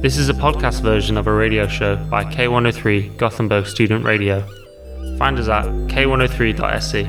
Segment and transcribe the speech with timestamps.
[0.00, 4.44] This is a podcast version of a radio show by K103 Gothenburg Student Radio.
[5.18, 7.02] Find us at k103.se.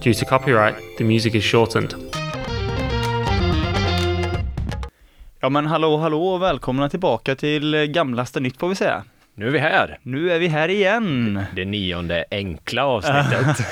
[0.00, 1.94] Due to copyright, the music is shortened.
[5.40, 9.04] Ja men hallå hallå och välkomna tillbaka till Gamlaste Nytt får vi säga.
[9.38, 9.98] Nu är vi här.
[10.02, 11.40] Nu är vi här igen.
[11.54, 13.66] Det nionde enkla avsnittet.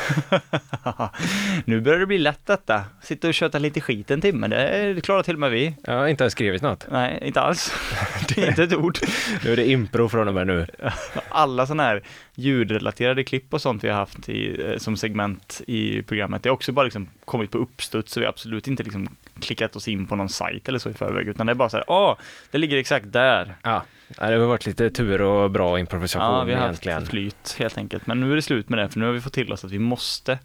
[1.64, 2.84] nu börjar det bli lätt detta.
[3.02, 5.74] Sitta och köta lite skit en timme, det klarar till och med vi.
[5.84, 6.86] Jag har inte ens skrivit något.
[6.90, 7.74] Nej, inte alls.
[8.28, 8.98] Det är inte ett ord.
[9.44, 10.66] Nu är det impro från och med nu.
[11.28, 12.02] Alla sådana här
[12.34, 16.54] ljudrelaterade klipp och sånt vi har haft i, eh, som segment i programmet, det har
[16.54, 19.08] också bara liksom kommit på uppstuds, så vi har absolut inte liksom
[19.40, 21.76] klickat oss in på någon sajt eller så i förväg, utan det är bara så
[21.76, 22.16] här, åh,
[22.50, 23.54] det ligger exakt där.
[23.62, 26.98] Ja, det har varit lite tur och bra improvisation Ja, vi har egentligen.
[26.98, 29.20] haft flyt helt enkelt, men nu är det slut med det, för nu har vi
[29.20, 30.38] fått till oss att vi måste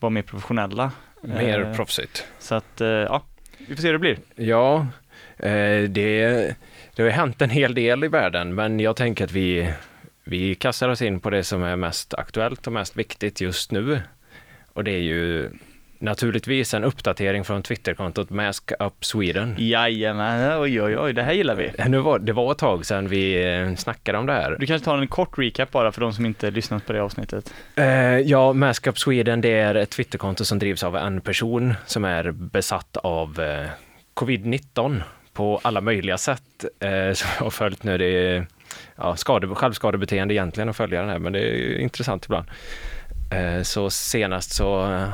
[0.00, 0.90] vara mer professionella.
[1.22, 2.26] Mer Eh, proffsigt.
[2.38, 3.22] Så att, eh, ja,
[3.58, 4.18] vi får se hur det blir.
[4.36, 4.86] Ja,
[5.36, 6.26] eh, det,
[6.94, 9.72] det har ju hänt en hel del i världen, men jag tänker att vi,
[10.24, 14.00] vi kastar oss in på det som är mest aktuellt och mest viktigt just nu.
[14.72, 15.50] Och det är ju
[16.02, 19.54] naturligtvis en uppdatering från Twitterkontot Mask Up Sweden.
[19.58, 21.72] Jajamän, oj oj oj, det här gillar vi.
[21.88, 24.56] Nu var, det var ett tag sedan vi eh, snackade om det här.
[24.60, 27.54] Du kanske tar en kort recap bara för de som inte lyssnat på det avsnittet.
[27.76, 32.04] Eh, ja, Mask Up Sweden det är ett Twitterkonto som drivs av en person som
[32.04, 33.68] är besatt av eh,
[34.14, 36.64] covid-19 på alla möjliga sätt.
[36.80, 37.98] Eh, som jag har följt nu.
[37.98, 38.46] Det är
[38.96, 42.46] ja, skade, självskadebeteende egentligen att följa den här, men det är intressant ibland.
[43.32, 45.08] Eh, så senast så eh,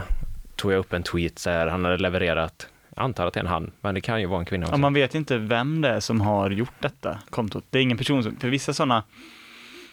[0.58, 3.50] tog jag upp en tweet där han hade levererat, jag antar att det är en
[3.50, 4.74] han, men det kan ju vara en kvinna också.
[4.74, 7.64] Ja, man vet inte vem det är som har gjort detta kontot.
[7.70, 9.02] Det är ingen person som, för vissa sådana,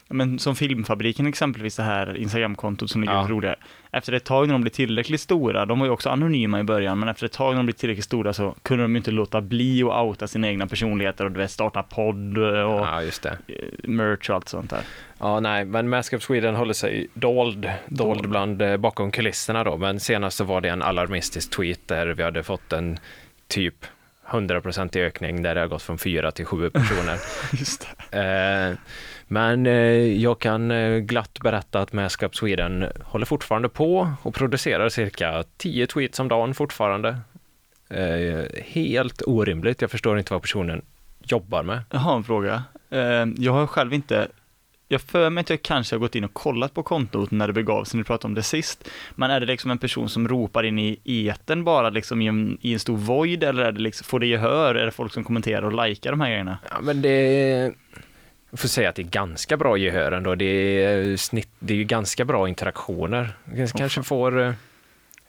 [0.09, 3.21] men som Filmfabriken exempelvis, det här Instagramkontot som ligger Ja.
[3.21, 3.27] ja.
[3.29, 3.55] roliga.
[3.91, 6.99] Efter ett tag när de blir tillräckligt stora, de var ju också anonyma i början,
[6.99, 9.41] men efter ett tag när de blir tillräckligt stora så kunde de ju inte låta
[9.41, 13.11] bli att outa sina egna personligheter och du vet, starta podd och Ja, eh,
[13.83, 14.81] merch och allt sånt där.
[15.19, 19.77] Ja, nej, men Mask Up Sweden håller sig dold, dold bland eh, bakom kulisserna då,
[19.77, 22.99] men senast så var det en alarmistisk tweet där vi hade fått en
[23.47, 23.75] typ
[24.29, 27.17] 100% ökning där det har gått från fyra till sju personer.
[27.59, 28.69] Just det.
[28.71, 28.77] eh,
[29.27, 29.73] men eh,
[30.21, 35.43] jag kan eh, glatt berätta att Mask Up Sweden håller fortfarande på och producerar cirka
[35.57, 37.17] 10 tweets om dagen fortfarande.
[37.89, 40.81] Eh, helt orimligt, jag förstår inte vad personen
[41.23, 41.81] jobbar med.
[41.91, 42.63] Jag har en fråga.
[43.37, 44.27] Jag har själv inte,
[44.87, 47.53] jag för mig att jag kanske har gått in och kollat på kontot när det
[47.53, 48.89] begav sig, när du pratade om det sist.
[49.15, 52.57] Men är det liksom en person som ropar in i eten bara liksom i en,
[52.61, 54.75] i en stor void eller är det liksom, får det gehör?
[54.75, 56.57] Är det folk som kommenterar och likar de här grejerna?
[56.69, 57.73] Ja, men det...
[58.55, 60.35] Jag får säga att det är ganska bra gehör ändå.
[60.35, 60.45] Det
[60.85, 63.29] är, snitt, det är ju ganska bra interaktioner.
[63.77, 64.53] Kanske, får eh,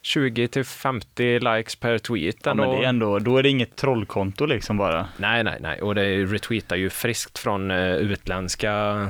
[0.02, 2.62] 20 till 50 likes per tweet Ja, ändå.
[2.62, 5.08] men det är ändå, då är det inget trollkonto liksom bara.
[5.16, 5.82] Nej, nej, nej.
[5.82, 9.06] Och det retweetar ju friskt från eh, utländska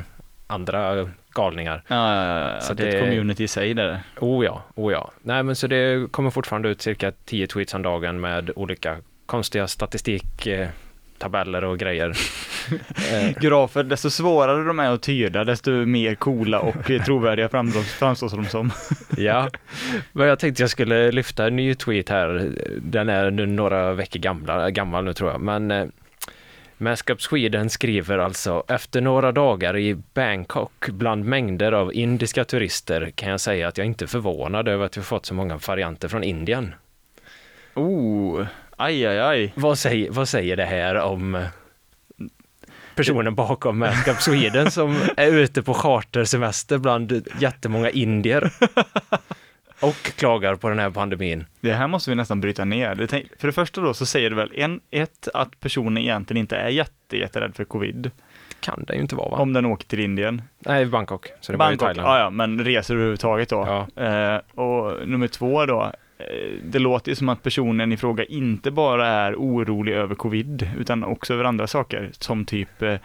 [0.46, 1.82] andra galningar.
[1.88, 4.00] Ja, ja, ja, Så det är ett det- community i sig där.
[4.20, 5.10] Oh ja, oh ja.
[5.22, 9.68] Nej, men så det kommer fortfarande ut cirka 10 tweets om dagen med olika konstiga
[11.16, 12.12] statistiktabeller och grejer.
[13.12, 18.48] Eh, Grafer, desto svårare de är att tyda, desto mer coola och trovärdiga framstår, de
[18.48, 18.72] som.
[19.16, 19.50] Ja,
[20.12, 22.50] men jag tänkte jag skulle lyfta en ny tweet här.
[22.82, 25.86] Den är nu några veckor gamla, gammal nu tror jag, men eh,
[26.78, 33.10] Mask Up Sweden skriver alltså efter några dagar i Bangkok bland mängder av indiska turister
[33.14, 36.08] kan jag säga att jag inte är förvånad över att vi fått så många varianter
[36.08, 36.74] från Indien.
[37.74, 39.52] Oh, aj, aj, aj.
[39.56, 41.46] Vad säger, vad säger det här om eh,
[42.94, 48.52] personen bakom Mask Up Sweden som är ute på chartersemester bland jättemånga indier
[49.80, 51.44] och klagar på den här pandemin?
[51.60, 52.94] Det här måste vi nästan bryta ner.
[52.94, 56.56] Det för det första då så säger det väl en, ett, att personen egentligen inte
[56.56, 58.10] är jätte, jätterädd för covid.
[58.60, 59.36] kan det ju inte vara va?
[59.36, 60.42] Om den åker till Indien.
[60.58, 61.28] Nej, Bangkok.
[61.40, 62.08] Så det var ju Bangkok, Thailand.
[62.08, 63.86] ja, ja, men reser överhuvudtaget då.
[64.02, 68.70] Eh, och nummer två då, Eh, det låter ju som att personen i fråga inte
[68.70, 72.96] bara är orolig över covid, utan också över andra saker, som typ, eh,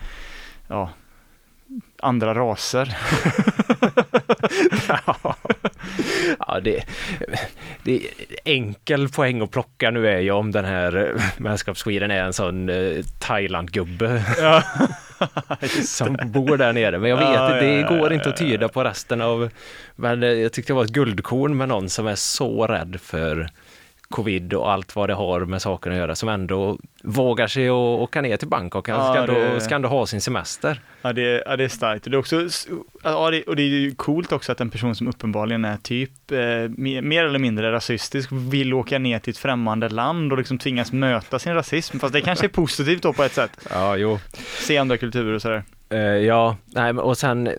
[0.68, 0.89] ja,
[2.01, 2.98] andra raser.
[6.48, 6.83] Ja, det,
[7.83, 8.01] det är
[8.45, 11.15] enkel poäng att plocka nu är ju om den här
[11.45, 14.63] eh, Sweden är en sån eh, Thailand-gubbe Ja.
[15.83, 17.00] som bor där nere.
[17.00, 19.50] Men jag vet Ja, det ja, går inte att tyda på resten av...
[19.95, 23.50] Men eh, jag tyckte det var ett guldkorn med någon som är så rädd för
[24.12, 27.74] covid och allt vad det har med saken att göra som ändå vågar sig att
[27.74, 28.90] åka ner till Bangkok.
[28.90, 30.80] Han Ja, ska, ändå, det- ska ändå ha sin semester.
[31.02, 32.06] Ja det, ja, det är starkt.
[32.06, 32.48] Och det är också,
[33.04, 36.31] ja, det, och det är ju coolt också att en person som uppenbarligen är typ
[36.31, 36.38] eh,
[37.02, 41.40] mer, eller mindre rasistisk vill åka ner till ett främmande land och liksom tvingas möta
[41.40, 42.00] sin rasism.
[42.00, 43.52] Fast det kanske är positivt då på ett sätt.
[43.69, 44.19] Ja, jo.
[44.60, 45.63] Se andra kulturer och sådär.
[45.90, 47.50] Eh, ja, nej, och sen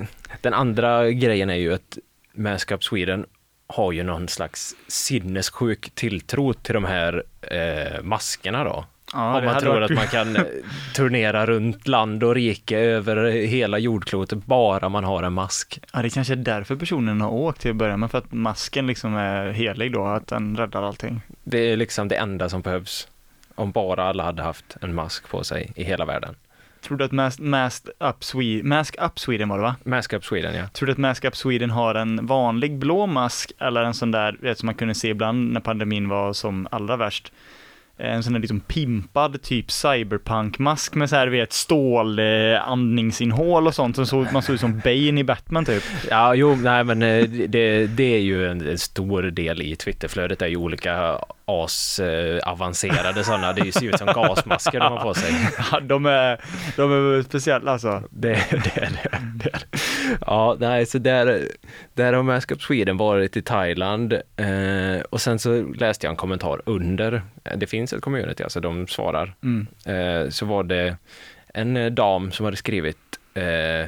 [0.41, 1.99] den andra grejen är ju att
[2.73, 3.27] Up Sweden
[3.73, 8.85] har ju någon slags sinnessjuk tilltro till de här eh, maskerna då.
[9.15, 10.43] Ja, Om man tror varit- att man kan eh,
[10.95, 15.81] turnera runt land och rike över hela jordklotet bara man har en mask.
[15.93, 18.87] Ja, det kanske är därför personen har åkt till att börja med, för att masken
[18.87, 21.21] liksom är helig då, att den räddar allting.
[21.45, 23.09] Det är liksom det enda som behövs.
[23.55, 26.35] Om bara alla hade haft en mask på sig i hela världen.
[26.83, 29.77] Tror du att Mask, Mask, Up, Sweden, Mask Up Sweden var det va?
[29.85, 30.69] Mask Up Sweden, ja.
[30.69, 34.37] Tror du att Mask Up Sweden har en vanlig blå mask eller en sån där,
[34.41, 37.33] vet, som man kunde se ibland när pandemin var som allra värst?
[37.97, 43.75] En sån där liksom pimpad typ cyberpunk-mask med så här, vet, stål, eh, andningsinhål och
[43.75, 45.83] sånt som såg, man såg ut som Bane i Batman typ.
[46.11, 50.39] Ja, jo, nej men eh, det, det är ju en, en stor del i Twitterflödet,
[50.39, 55.03] det är ju olika as eh, avancerade sådana, det ser ut som gasmasker de har
[55.03, 55.33] på sig.
[55.73, 56.41] Ja, de är,
[56.77, 58.03] de är speciella alltså.
[58.11, 59.79] Det, det, är det, det är det.
[60.27, 61.49] Ja, nej, så där,
[61.95, 66.17] där har Mask Up Sweden varit i Thailand eh, och sen så läste jag en
[66.17, 69.67] kommentar under, eh, det finns ett community, alltså de svarar, Mm.
[69.87, 70.97] eh, så var det
[71.55, 72.99] en eh, dam som hade skrivit
[73.35, 73.87] eh,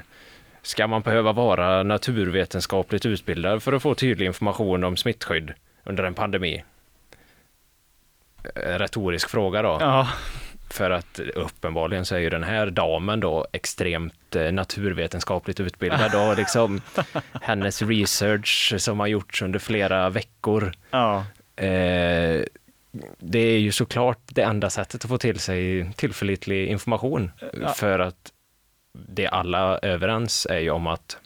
[0.63, 5.53] Ska man behöva vara naturvetenskapligt utbildad för att få tydlig information om smittskydd
[5.85, 6.65] under en pandemi?
[8.55, 9.77] Eh, Retorisk fråga då.
[9.81, 10.09] Ja,
[10.71, 16.37] För att uppenbarligen så är ju den här damen då extremt eh, naturvetenskapligt utbildad och
[16.37, 16.81] liksom
[17.43, 20.73] hennes research som har gjorts under flera veckor.
[20.91, 21.25] ja.
[21.57, 22.43] Eh,
[23.19, 27.31] det är ju såklart det enda sättet att få till sig tillförlitlig information.
[27.63, 27.69] Ja.
[27.69, 28.33] För att
[28.93, 31.17] det alla överens är ju om att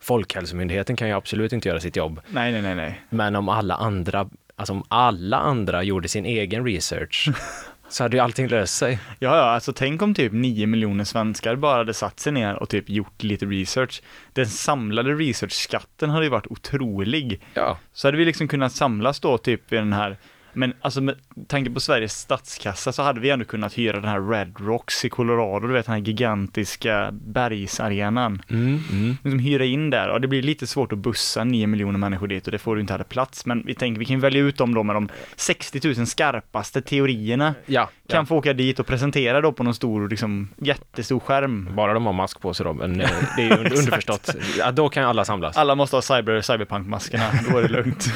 [0.00, 2.20] Folkhälsomyndigheten kan ju absolut inte göra sitt jobb.
[2.28, 3.00] Nej, nej, nej, nej.
[3.10, 7.28] Men om alla andra, alltså om alla andra gjorde sin egen research
[7.88, 8.98] så hade ju allting löst sig.
[9.18, 12.68] Ja, ja, alltså tänk om typ 9 miljoner svenskar bara hade satt sig ner och
[12.68, 14.02] typ gjort lite research.
[14.32, 17.40] Den samlade researchskatten hade ju varit otrolig.
[17.54, 20.16] Ja, Så hade vi liksom kunnat samlas då typ i den här,
[20.56, 21.14] men alltså med
[21.48, 25.08] tanke på Sveriges statskassa så hade vi ändå kunnat hyra den här Red Rocks i
[25.08, 28.42] Colorado, du vet den här gigantiska bergsarenan.
[28.50, 29.16] mm, mm.
[29.24, 32.46] Liksom hyra in där och det blir lite svårt att bussa 9 miljoner människor dit
[32.46, 33.46] och det får du inte hade plats.
[33.46, 37.54] Men vi tänker vi kan välja ut dem då med de 60 000 skarpaste teorierna.
[37.66, 38.26] ja, Kan ja.
[38.26, 41.68] få åka dit och presentera då på någon stor, liksom jättestor skärm.
[41.76, 44.34] bara de har mask på sig då, men eh, det är ju under- underförstått.
[44.58, 45.56] Ja, då kan alla samlas.
[45.56, 48.06] Alla måste ha cyber, cyberpunk-maskerna, då är det lugnt.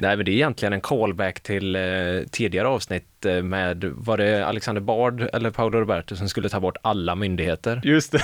[0.00, 1.82] Nej, men det är egentligen en callback till eh,
[2.30, 6.76] tidigare avsnitt eh, med, var det Alexander Bard eller Paolo Roberto som skulle ta bort
[6.82, 7.80] alla myndigheter?
[7.84, 8.22] Just det.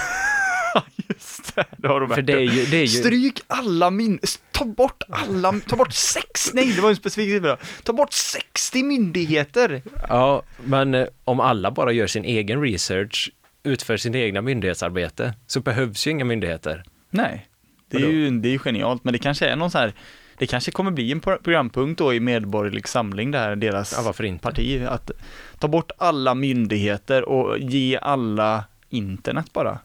[1.09, 4.19] Just det, det har du För det är ju, det är ju Stryk alla min...
[4.50, 5.61] Ta bort alla...
[5.69, 6.55] Ta bort sex...
[6.55, 7.56] Nej, det var en specifik siffra.
[7.82, 9.82] Ta bort 60 myndigheter!
[10.09, 13.31] ja, men eh, om alla bara gör sin egen research,
[13.62, 16.85] utför sin egna myndighetsarbete, så behövs ju inga myndigheter.
[17.11, 17.49] Nej,
[17.88, 19.94] det är, ju, det är genialt, men det kanske är någon så här...
[20.39, 24.87] Det kanske kommer bli en pro- programpunkt då i Medborgerlig Samling, där deras Ja, parti,
[24.89, 25.11] att
[25.59, 29.79] ta bort alla myndigheter och ge alla internet bara.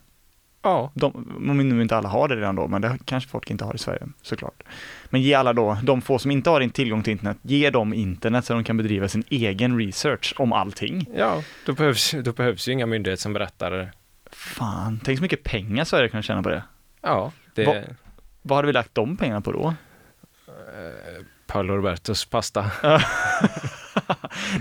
[0.61, 0.91] Ja.
[0.93, 1.07] De,
[1.49, 3.77] om nu inte alla har det redan då, men det kanske folk inte har i
[3.77, 4.63] Sverige, såklart.
[5.09, 8.45] Men ge alla då, de få som inte har tillgång till internet, ge dem internet
[8.45, 11.05] så de kan bedriva sin egen research om allting.
[11.15, 13.91] Ja, då behövs, då behövs ju inga myndigheter som berättar.
[14.31, 16.63] Fan, tänk så mycket pengar Sverige kan tjäna på det.
[17.01, 17.73] Ja, det Va-
[18.41, 19.73] Vad hade vi lagt de pengarna på då?
[21.47, 22.65] Paolo Robertos pasta.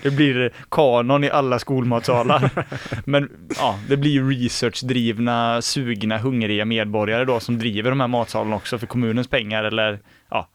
[0.03, 2.51] Det blir kanon i alla skolmatsalar.
[3.05, 8.57] Men ja, det blir ju researchdrivna, sugna, hungriga medborgare då som driver de här matsalarna
[8.57, 10.49] också för kommunens pengar eller ja,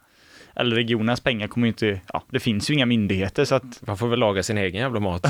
[0.55, 3.97] eller regionens pengar kommer ju inte, ja, det finns ju inga myndigheter så att Man
[3.97, 5.25] får väl laga sin egen jävla mat.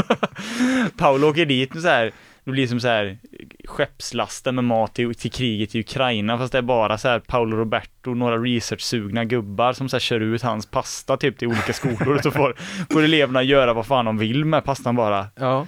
[0.96, 2.12] Paolo åker dit så här,
[2.44, 3.18] det blir som så här
[3.64, 7.56] skeppslasten med mat till, till kriget i Ukraina fast det är bara så här Paolo
[7.56, 12.14] Roberto, några researchsugna gubbar som så här kör ut hans pasta typ till olika skolor
[12.14, 12.54] och så får,
[12.90, 15.26] får eleverna göra vad fan de vill med pastan bara.
[15.36, 15.66] Ja,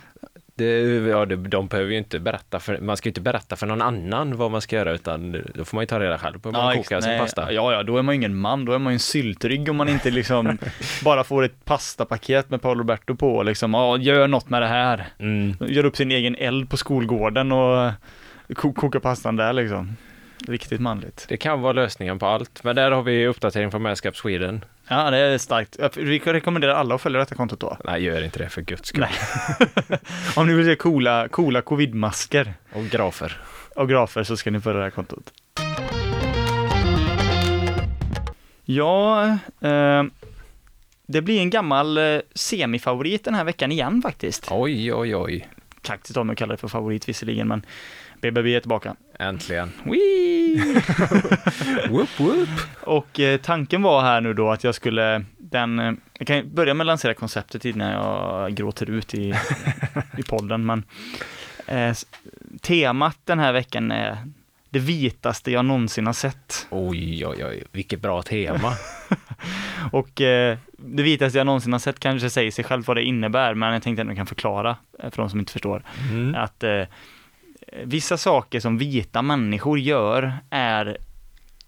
[0.55, 3.67] det, ja det, de behöver ju inte berätta för, man ska ju inte berätta för
[3.67, 6.49] någon annan vad man ska göra utan då får man ju ta reda själv på
[6.49, 7.53] hur man kokar sin pasta.
[7.53, 9.77] Ja, ja, då är man ju ingen man, då är man ju en syltrygg om
[9.77, 10.59] man inte liksom
[11.05, 15.07] bara får ett pastapaket med Paolo Roberto på liksom, ja, gör något med det här.
[15.19, 15.57] Mm.
[15.61, 17.93] Gör upp sin egen eld på skolgården och
[18.55, 19.97] ko- kokar pastan där liksom.
[20.49, 21.27] Riktigt manligt.
[21.29, 24.65] Det kan vara lösningen på allt, men där har vi uppdatering från Up Sweden.
[24.89, 25.77] Ja, det är starkt.
[25.79, 27.77] Jag- Vi kan rekommendera alla att följa detta kontot då.
[27.85, 29.07] Nej, gör inte det för guds skull.
[30.37, 33.37] Om ni vill se coola, coola covid-masker Och grafer.
[33.77, 35.33] och grafer så ska ni följa det här kontot.
[38.65, 39.25] Ja,
[39.61, 40.05] eh,
[41.07, 44.49] det blir en gammal eh, semifavorit den här veckan igen faktiskt.
[44.51, 45.49] Oj, oj, oj.
[45.83, 47.67] Kaxigt av mig att kalla det för favorit visserligen, men
[48.31, 48.97] BBB är tillbaka.
[49.19, 49.73] Äntligen.
[51.91, 52.49] Whoop, whoop.
[52.81, 56.75] Och eh, tanken var här nu då att jag skulle, den, eh, jag kan börja
[56.75, 59.35] med att lansera konceptet innan jag gråter ut i,
[60.19, 60.85] i podden, men
[61.67, 61.95] eh,
[62.61, 64.19] temat den här veckan är
[64.75, 66.67] det vitaste jag någonsin har sett.
[66.71, 67.65] Oj, oj, oj.
[67.73, 68.73] Vilket bra tema.
[69.93, 73.55] Och eh, det vitaste jag någonsin har sett kanske säger sig själv vad det innebär,
[73.55, 75.83] men jag tänkte ändå kan förklara eh, för de som inte förstår.
[76.11, 76.35] Mm.
[76.35, 76.83] Att eh,
[77.83, 80.99] vissa saker som vita människor gör är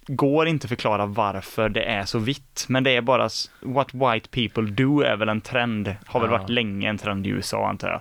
[0.06, 3.28] går inte förklara varför det är så vitt, men det är bara
[3.60, 7.30] what white people do är väl en trend, har väl varit länge en trend i
[7.30, 8.00] USA antar jag.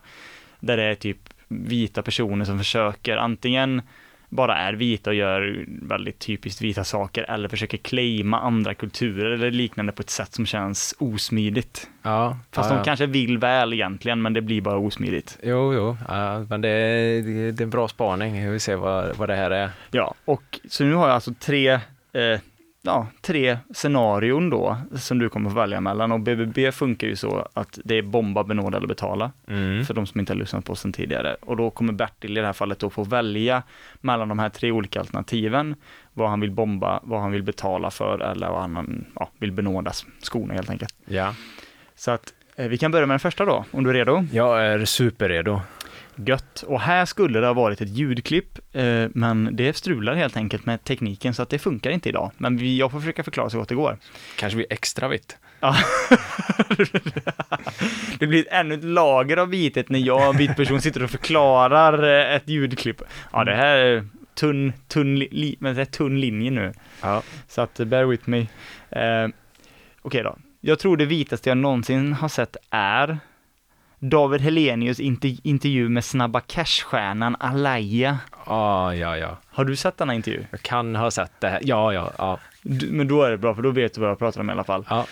[0.59, 3.81] Där det är typ vita personer som försöker antingen
[4.29, 9.51] bara är vita och gör väldigt typiskt vita saker eller försöker claima andra kulturer eller
[9.51, 11.89] liknande på ett sätt som känns osmidigt.
[12.01, 15.37] Ja, Fast ja, de kanske vill väl egentligen, men det blir bara osmidigt.
[15.43, 18.37] Jo, jo, ja, men det är, det är en bra spaning.
[18.43, 19.69] Jag vill se vad, vad det här är.
[19.91, 21.69] Ja, och så nu har jag alltså tre,
[22.13, 22.39] eh,
[22.85, 27.47] ja, tre scenarion då som du kommer få välja mellan och BBB funkar ju så
[27.53, 29.85] att det är bomba, benåda eller betala Mm.
[29.85, 31.35] för de som inte har lyssnat på oss sedan tidigare.
[31.41, 33.63] Och då kommer Bertil i det här fallet då få välja
[34.01, 35.75] mellan de här tre olika alternativen
[36.13, 39.91] vad han vill bomba, vad han vill betala för eller vad han ja, vill benåda
[40.21, 40.95] skorna helt enkelt.
[41.05, 41.33] Ja,
[41.95, 44.25] Så att eh, vi kan börja med den första då, om du är redo.
[44.31, 45.61] jag är superredo.
[46.15, 46.63] Gött.
[46.67, 50.83] Och här skulle det ha varit ett ljudklipp, eh, men det strular helt enkelt med
[50.83, 52.31] tekniken så att det funkar inte idag.
[52.37, 53.97] Men vi, jag får försöka förklara så gott det går.
[54.37, 55.37] Kanske blir extra vitt.
[55.59, 55.75] Ja.
[58.19, 62.03] det blir ännu ett lager av vitet när jag, en vit person, sitter och förklarar
[62.03, 63.01] eh, ett ljudklipp.
[63.33, 66.73] Ja, det här är tunn, tunn, li, men det är tunn linje nu.
[67.01, 67.23] Ja.
[67.47, 68.39] Så att eh, bear with me.
[68.89, 69.27] Eh,
[70.01, 70.37] Okej då.
[70.61, 73.19] Jag tror det vitaste jag någonsin har sett är
[73.99, 78.17] David Helenius inter, intervju med Snabba Cash-stjärnan Alaya.
[78.45, 79.37] Ah, ja, ja.
[79.47, 80.45] Har du sett denna intervju?
[80.51, 81.59] Jag kan ha sett det här.
[81.63, 82.39] Ja, ja, ja.
[82.61, 84.51] Du, men då är det bra, för då vet du vad jag pratar om i
[84.53, 84.85] alla fall.
[84.89, 85.05] ja.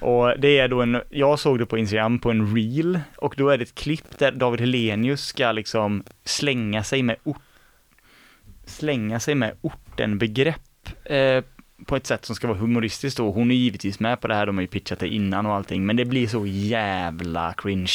[0.00, 3.48] Och det är då en, jag såg det på Instagram på en reel, och då
[3.48, 7.42] är det ett klipp där David Helenius ska liksom slänga sig med ort,
[8.66, 11.44] slänga sig med ortenbegrepp eh,
[11.84, 13.30] på ett sätt som ska vara humoristiskt då.
[13.30, 15.86] Hon är givetvis med på det här, de har ju pitchat det innan och allting,
[15.86, 17.92] men det blir så jävla cringe.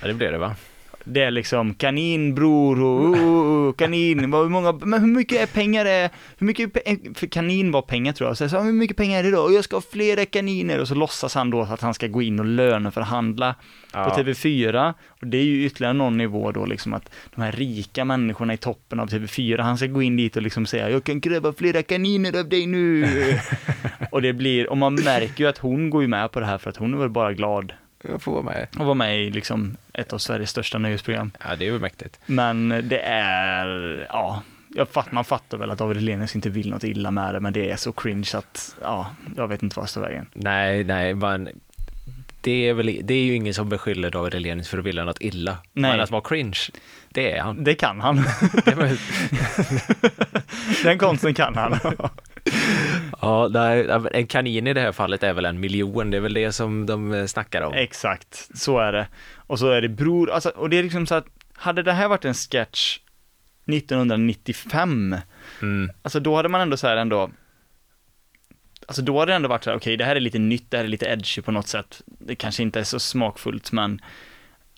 [0.00, 0.56] ja det blir det va?
[1.04, 5.42] Det är liksom kanin bror och oh, oh, oh, kanin, hur många, men hur mycket
[5.42, 8.62] är pengar är, hur mycket, pe- för kanin var pengar tror jag, så jag sa
[8.62, 9.40] hur mycket pengar är det då?
[9.40, 12.22] Och jag ska ha flera kaniner och så låtsas han då att han ska gå
[12.22, 13.54] in och löneförhandla
[13.92, 14.16] på Ja.
[14.18, 18.54] TV4 och det är ju ytterligare någon nivå då liksom att de här rika människorna
[18.54, 21.52] i toppen av TV4, han ska gå in dit och liksom säga jag kan kräva
[21.52, 23.06] flera kaniner av dig nu.
[24.10, 26.58] och det blir, och man märker ju att hon går ju med på det här
[26.58, 27.72] för att hon är väl bara glad
[28.08, 28.66] Jag får vara med.
[28.70, 31.30] att vara med i liksom ett av Sveriges största nöjesprogram.
[31.44, 32.20] Ja, det är ju mäktigt.
[32.26, 36.84] Men det är, ja, jag fatt, man fattar väl att David Hellenius inte vill något
[36.84, 40.02] illa med det, men det är så cringe att, ja, jag vet inte vad jag
[40.02, 40.26] vägen.
[40.32, 41.48] Nej, nej, men
[42.40, 45.20] det är, väl, det är ju ingen som beskyller David Hellenius för att vilja något
[45.20, 45.58] illa.
[45.72, 45.90] Nej.
[45.90, 46.58] Men att vara cringe,
[47.08, 47.64] det är han.
[47.64, 48.16] Det kan han.
[50.84, 51.78] Den konsten kan han.
[53.20, 56.34] ja, nej, en kanin i det här fallet är väl en miljon, det är väl
[56.34, 57.72] det som de eh, snackar om.
[57.74, 59.06] Exakt, så är det.
[59.36, 62.08] Och så är det bror, alltså, och det är liksom så att, hade det här
[62.08, 62.98] varit en sketch
[63.66, 65.16] 1995,
[65.62, 65.90] Mm.
[66.02, 67.30] alltså då hade man ändå så här ändå,
[68.86, 70.76] alltså då hade det ändå varit så här, okej, det här är lite nytt, det
[70.76, 72.02] här är lite edgy på något sätt.
[72.06, 74.00] Det kanske inte är så smakfullt, men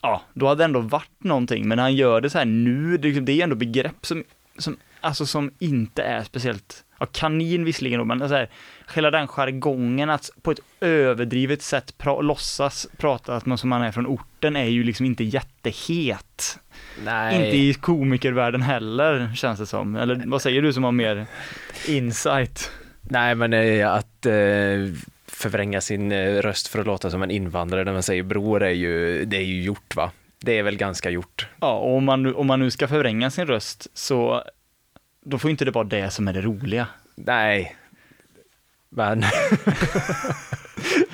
[0.01, 1.67] ja, då hade det ändå varit någonting.
[1.67, 4.23] Men när han gör det så här nu, det, det är ändå begrepp som,
[4.57, 8.49] som, alltså som inte är speciellt, ja, kanin visserligen då, men så här,
[8.95, 13.81] hela den jargongen att på ett överdrivet sätt pra, låtsas prata att man som man
[13.81, 16.59] är från orten är ju liksom inte jättehet.
[17.05, 17.35] Nej.
[17.35, 19.95] Inte i komikervärlden heller, känns det som.
[19.95, 21.25] Eller vad säger du som har mer
[21.87, 22.71] insight?
[23.01, 24.33] Nej, men eh, att eh,
[25.27, 28.69] förvränga sin eh, röst för att låta som en invandrare när man säger bror är
[28.69, 30.11] ju, det är ju gjort va?
[30.39, 31.47] Det är väl ganska gjort.
[31.59, 34.43] Ja, och om man, om man nu ska förvränga sin röst så
[35.25, 36.87] då får inte det vara det som är det roliga.
[37.15, 37.75] Nej.
[38.89, 39.23] Men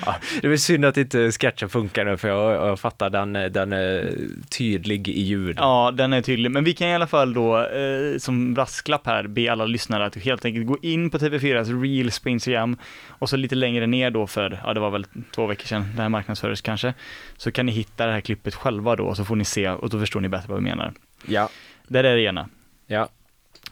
[0.06, 3.72] Ja, det är synd att inte sketchen funkar nu, för jag, jag fattar, den, den
[3.72, 4.14] är
[4.58, 5.56] tydlig i ljud.
[5.58, 9.26] Ja, den är tydlig, men vi kan i alla fall då eh, som brasklapp här
[9.26, 12.76] be alla lyssnare att helt enkelt gå in på TV4s Reels på Instagram
[13.08, 16.02] och så lite längre ner då för, ja det var väl två veckor sedan det
[16.02, 16.94] här marknadsfördes kanske,
[17.36, 19.90] så kan ni hitta det här klippet själva då och så får ni se och
[19.90, 20.92] då förstår ni bättre vad vi menar.
[21.26, 21.48] Ja,
[21.88, 22.48] Där är det ena.
[22.86, 23.08] ja.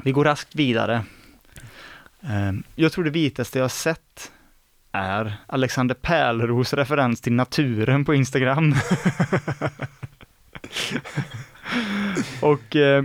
[0.03, 1.05] Vi går raskt vidare.
[2.23, 4.33] Eh, Jag tror det vitaste jag har sett
[4.93, 8.75] är Alexander Pärleros referens till naturen på Instagram.
[12.41, 13.05] och eh,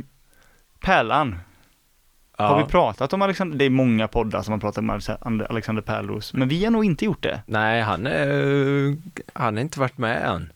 [0.80, 1.36] Pärlan,
[2.38, 3.58] har vi pratat om Alexander?
[3.58, 6.86] Det är många poddar som har pratat om Alexander- Alexander Pärleros, men vi har nog
[6.86, 7.42] inte gjort det.
[7.46, 8.98] Nej, han, är,
[9.34, 10.52] han har inte varit med än.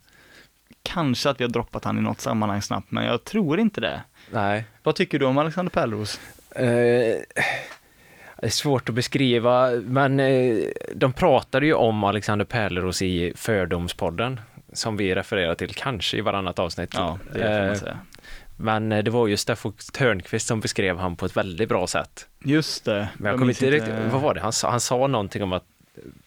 [0.83, 4.01] Kanske att vi har droppat han i något sammanhang snabbt, men jag tror inte det.
[4.31, 4.65] Nej.
[4.83, 6.19] Vad tycker du om Alexander Pärleros?
[6.55, 6.65] Eh,
[8.39, 10.57] det är svårt att beskriva, men eh,
[10.95, 14.39] de pratade ju om Alexander Pärleros i Fördomspodden,
[14.73, 16.89] som vi refererar till kanske i varannat avsnitt.
[16.93, 17.99] Ja, det får man Eh, säga.
[18.57, 22.27] Men eh, det var ju Steffo Törnqvist som beskrev han på ett väldigt bra sätt.
[22.43, 23.09] Just det.
[23.17, 24.39] Men jag, kommer minns inte riktigt, vad var det?
[24.41, 25.63] Han sa, han sa någonting om att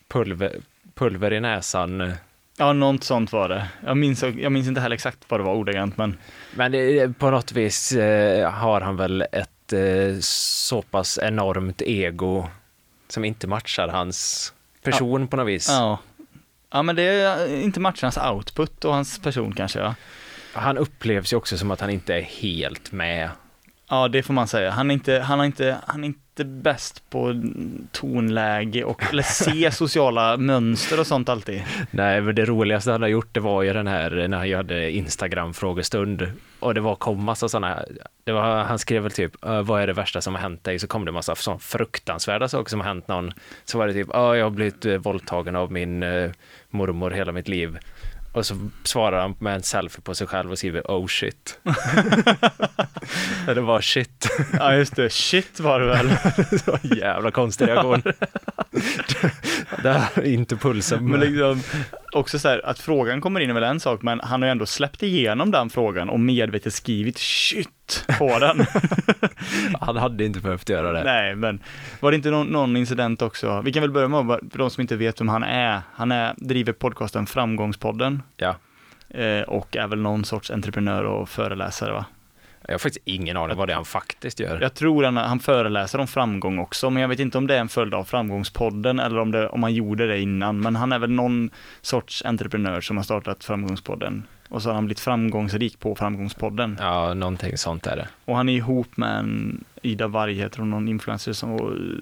[0.09, 0.57] pulver,
[0.95, 2.13] pulver i näsan.
[2.61, 3.69] Ja, något sånt var det.
[3.87, 6.17] Jag minns, jag minns inte heller exakt vad det var ordagrant, men
[6.55, 12.47] Men det, på något vis eh, har han väl ett eh, så pass enormt ego
[13.09, 14.53] som inte matchar hans
[14.83, 15.69] person på något vis.
[15.71, 15.99] ja.
[16.73, 19.95] Ja, men det är inte matcha hans output och hans person kanske, ja.
[20.53, 23.31] Han upplevs ju också som att han inte är helt med.
[23.93, 24.71] Ja, det får man säga.
[24.71, 27.43] Han är inte, han har inte, han är inte bäst på
[27.93, 31.63] tonläge och, eller se sociala mönster och sånt alltid.
[31.91, 34.91] Nej, men det roligaste han har gjort det var ju den här när han hade
[34.91, 37.83] Instagram-frågestund och det var kom massa sådana,
[38.25, 40.79] det var, han skrev väl typ "Äh, vad är det värsta som har hänt dig?
[40.79, 43.33] Så kom det massa sådana fruktansvärda saker som har hänt någon.
[43.65, 46.31] Så var det typ, "Ja, jag har blivit eh, våldtagen av min eh,
[46.71, 47.79] mormor hela mitt liv.
[48.33, 51.61] Och så svarar han med en selfie på sig själv och skriver oh shit.
[53.47, 54.20] det var shit.
[54.59, 55.11] Ja, just det.
[55.11, 56.09] Shit var det väl.
[56.51, 58.03] det var jävla konstig reaktion.
[59.83, 61.11] det här är inte pulsen.
[61.11, 61.63] Men liksom,
[62.13, 64.51] också så här, att frågan kommer in är väl en sak, men han har ju
[64.53, 68.67] ändå släppt igenom den frågan och medvetet skrivit shit på den.
[69.81, 71.05] Han hade inte behövt göra det.
[71.05, 71.61] Nej, men
[72.01, 73.63] var det inte någon, någon incident också?
[73.65, 75.81] Vi kan väl börja med, för de som inte vet vem han är.
[75.95, 78.57] Han är, driver podcasten Framgångspodden Ja.
[79.09, 82.05] eh, och är väl någon sorts entreprenör och föreläsare va?
[82.67, 84.61] Jag har faktiskt ingen aning vad det är han faktiskt gör.
[84.61, 87.61] Jag tror han, han föreläser om framgång också, men jag vet inte om det är
[87.61, 90.61] en följd av Framgångspodden eller om, det, om han gjorde det innan.
[90.61, 94.27] Men han är väl någon sorts entreprenör som har startat Framgångspodden.
[94.49, 96.77] Och så har han blivit framgångsrik på Framgångspodden.
[96.81, 98.09] Ja, någonting sånt är det.
[98.25, 101.59] Och han är ihop med en Ida Warg, heter hon, någon influencer som,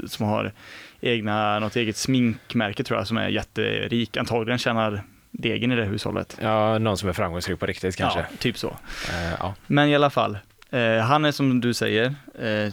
[0.06, 0.52] som har
[1.00, 4.16] egna, något eget sminkmärke tror jag, som är jätterik.
[4.16, 6.38] Antagligen tjänar degen i det hushållet.
[6.42, 8.18] Ja, någon som är framgångsrik på riktigt kanske.
[8.18, 8.68] Ja, typ så.
[8.68, 9.54] Eh, ja.
[9.66, 10.38] Men i alla fall,
[10.70, 12.72] eh, han är som du säger, eh,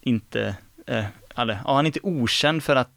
[0.00, 1.04] inte, eh,
[1.36, 2.90] eller, ja, han är inte okänd för att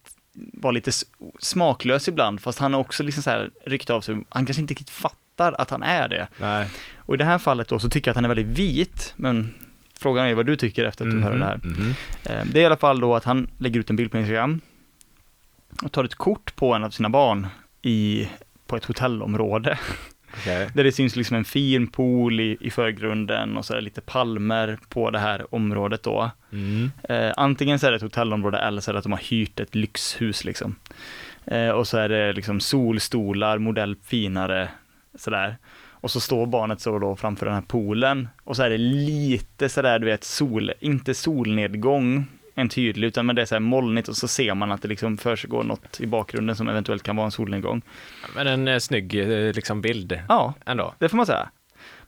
[0.53, 0.91] vara lite
[1.39, 4.71] smaklös ibland, fast han har också liksom så här ryckt av sig, han kanske inte
[4.71, 6.27] riktigt fattar att han är det.
[6.37, 6.69] Nej.
[6.97, 9.53] Och i det här fallet då så tycker jag att han är väldigt vit, men
[9.99, 11.59] frågan är vad du tycker efter att du hörde det här.
[11.63, 11.93] Mhm.
[12.23, 14.61] Eh, Det är i alla fall då att han lägger ut en bild på Instagram
[15.83, 17.47] och tar ett kort på en av sina barn
[17.81, 18.29] i,
[18.67, 19.79] på ett hotellområde.
[20.39, 20.69] Okej.
[20.73, 24.01] Där det syns liksom en fin pool i, i förgrunden och så är det lite
[24.01, 26.31] palmer på det här området då.
[26.51, 26.91] Mm.
[27.09, 29.59] Eh, antingen så är det ett hotellområde eller så är det att de har hyrt
[29.59, 30.75] ett lyxhus liksom.
[31.45, 34.69] Eh, och så är det liksom solstolar, modell finare,
[35.15, 35.57] sådär.
[36.05, 39.69] Och så står barnet så då framför den här poolen och så är det lite
[39.69, 44.07] sådär, du vet, sol, inte solnedgång, en tydlig, utan men det är så här molnigt
[44.07, 47.25] och så ser man att det liksom försiggår något i bakgrunden som eventuellt kan vara
[47.25, 47.81] en solnedgång.
[48.35, 50.93] Men en eh, snygg eh, liksom bild Ja, ändå.
[50.99, 51.49] det får man säga.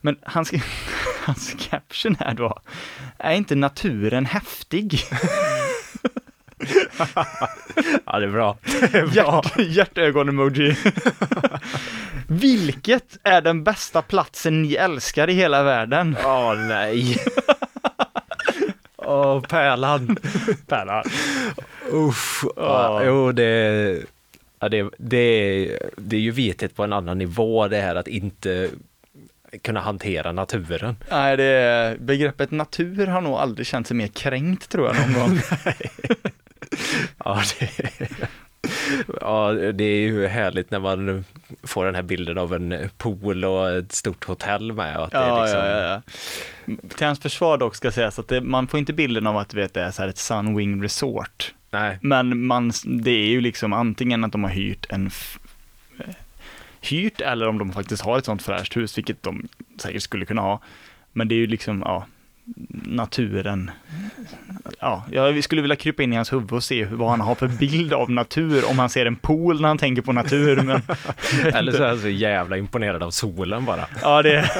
[0.00, 0.52] Men hans,
[1.24, 2.58] hans caption är då,
[3.18, 5.00] är inte naturen häftig?
[8.04, 8.58] Ja, det är bra.
[9.12, 10.76] Hjärt, hjärtögon-emoji.
[12.28, 16.16] Vilket är den bästa platsen ni älskar i hela världen?
[16.24, 17.16] Åh nej.
[19.08, 20.16] Åh, pärlan.
[20.66, 21.02] Pärla.
[21.90, 22.44] Uff.
[22.56, 23.02] Ja.
[23.04, 24.02] Jo, det,
[24.60, 28.70] ja, det, det, det är ju vetet på en annan nivå det här att inte
[29.62, 30.96] kunna hantera naturen.
[31.10, 35.40] Nej, det begreppet natur har nog aldrig känt sig mer kränkt tror jag någon gång.
[37.24, 37.90] Ja, det,
[39.20, 41.24] ja, det är ju härligt när man
[41.62, 44.96] får den här bilden av en pool och ett stort hotell med.
[44.96, 46.02] Och att det är Ja, liksom, ja,
[46.66, 46.72] ja.
[46.96, 49.74] Till hans försvar dock ska sägas att det, man får inte bilden av att vet,
[49.74, 51.54] det är så här ett Sunwing Resort.
[51.70, 55.10] Nej, Men man, det är ju liksom antingen att de har hyrt en
[56.80, 59.48] hyrt eller om de faktiskt har ett sånt fräscht hus, vilket de
[59.80, 60.60] säkert skulle kunna ha.
[61.12, 62.06] Men det är ju liksom, ja,
[62.84, 63.70] naturen.
[64.80, 67.48] Ja, jag skulle vilja krypa in i hans huvud och se vad han har för
[67.48, 70.56] bild av natur, om han ser en pool när han tänker på natur.
[70.56, 70.82] Men,
[71.54, 73.86] Eller så är han så jävla imponerad av solen bara.
[74.02, 74.50] ja, det,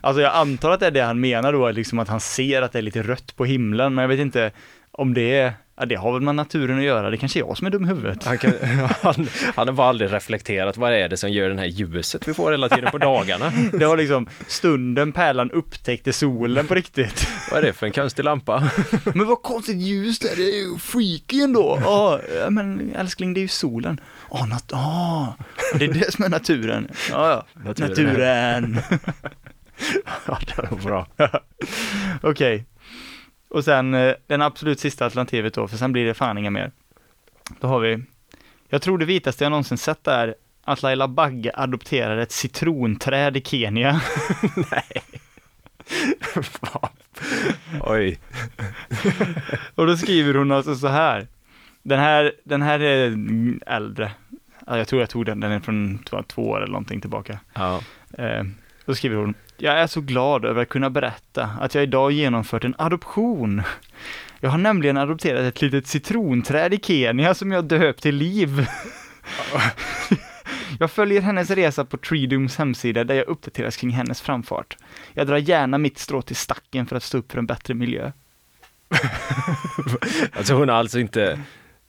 [0.00, 2.72] alltså jag antar att det är det han menar då, liksom att han ser att
[2.72, 4.50] det är lite rött på himlen, men jag vet inte
[4.92, 7.56] om det är, ja, det har väl med naturen att göra, det kanske är jag
[7.58, 8.24] som är dum i huvudet.
[8.24, 8.52] Han, kan,
[9.02, 12.34] han, han har bara aldrig reflekterat, vad är det som gör den här ljuset vi
[12.34, 13.52] får hela tiden på dagarna?
[13.72, 17.28] Det var liksom stunden pärlan upptäckte solen på riktigt.
[17.50, 18.70] Vad är det för en konstig lampa?
[19.14, 21.78] Men vad konstigt ljus det är, det är ju freaky ändå.
[21.84, 24.00] Ja, men älskling, det är ju solen.
[24.30, 25.34] Ja, nat- ah,
[25.78, 26.88] det är det som är naturen.
[27.10, 27.62] Ja, ja.
[27.64, 28.72] Naturen.
[28.72, 28.80] Naturen.
[30.26, 31.06] Ja, det var bra.
[32.22, 32.64] Okej.
[33.50, 36.72] Och sen eh, den absolut sista alternativet då, för sen blir det fan inga mer.
[37.60, 38.04] Då har vi,
[38.68, 40.34] jag tror det vitaste jag någonsin sett är
[40.64, 44.00] att Laila Bagge adopterar ett citronträd i Kenya.
[47.80, 48.18] Oj.
[49.74, 51.26] Och då skriver hon alltså så här.
[51.82, 53.16] Den här, den här är
[53.66, 54.12] äldre.
[54.66, 57.38] Ja, jag tror jag tog den, den är från två, två år eller någonting tillbaka.
[57.54, 57.80] Ja.
[58.18, 58.44] Eh,
[58.84, 62.64] då skriver hon, jag är så glad över att kunna berätta att jag idag genomfört
[62.64, 63.62] en adoption.
[64.40, 68.66] Jag har nämligen adopterat ett litet citronträd i Kenya som jag döpt till Liv.
[70.78, 74.76] Jag följer hennes resa på Treedooms hemsida där jag uppdateras kring hennes framfart.
[75.12, 78.12] Jag drar gärna mitt strå till stacken för att stå upp för en bättre miljö.
[80.32, 81.40] Alltså hon har alltså inte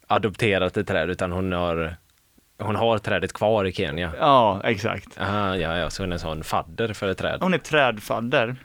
[0.07, 1.95] adopterat ett träd utan hon har,
[2.65, 4.11] hon har trädet kvar i Kenya.
[4.19, 5.21] Ja, exakt.
[5.21, 7.37] Aha, ja, ja, så hon är en sån fadder för ett träd.
[7.41, 8.55] Hon är trädfadder.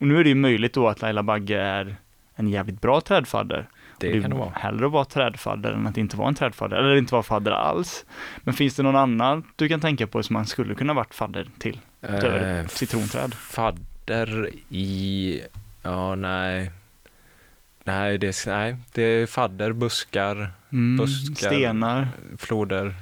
[0.00, 1.96] Och nu är det ju möjligt då att Laila Bagge är
[2.34, 3.68] en jävligt bra trädfadder.
[3.98, 4.50] Det Och kan det vara.
[4.54, 8.04] Hellre att vara trädfadder än att inte vara en trädfadder, eller inte vara fadder alls.
[8.38, 11.46] Men finns det någon annan du kan tänka på som man skulle kunna varit fadder
[11.58, 11.80] till?
[12.02, 13.34] Utöver Eh, citronträd.
[13.34, 15.42] Fadder i,
[15.82, 16.70] ja nej.
[17.84, 21.46] Nej, det är, nej, det är fadder, buskar, Mm, buskar.
[21.48, 22.08] stenar.
[22.38, 22.94] floder.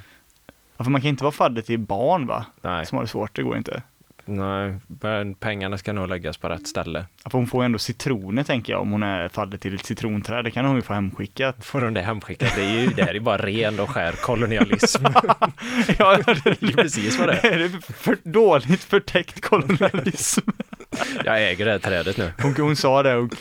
[0.79, 2.45] Ja, för man kan inte vara fadder till barn va?
[2.61, 3.81] Nej, Som har det svårt, det går inte.
[4.25, 7.05] nej, men pengarna ska nog läggas på rätt ställe.
[7.23, 9.85] Ja, för hon får ju ändå citroner tänker jag om hon är fadder till ett
[9.85, 10.43] citronträd.
[10.45, 11.65] Det kan hon ju få hemskickat.
[11.65, 12.55] Får de det hemskickat?
[12.55, 15.03] Det, är ju, det här är bara ren och skär kolonialism.
[15.99, 17.51] ja, det är precis vad det är.
[17.51, 20.49] är det för dåligt förtäckt kolonialism.
[21.25, 22.31] Jag äger det här trädet nu.
[22.41, 23.33] Hon, hon sa det och,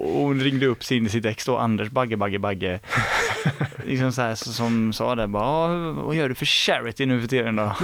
[0.00, 2.80] och hon ringde upp sin, sitt ex då, Anders Bagge Bagge Bagge.
[3.84, 7.20] liksom så här, så, som sa det bara, "Ja, vad gör du för charity nu
[7.20, 7.62] för tiden då?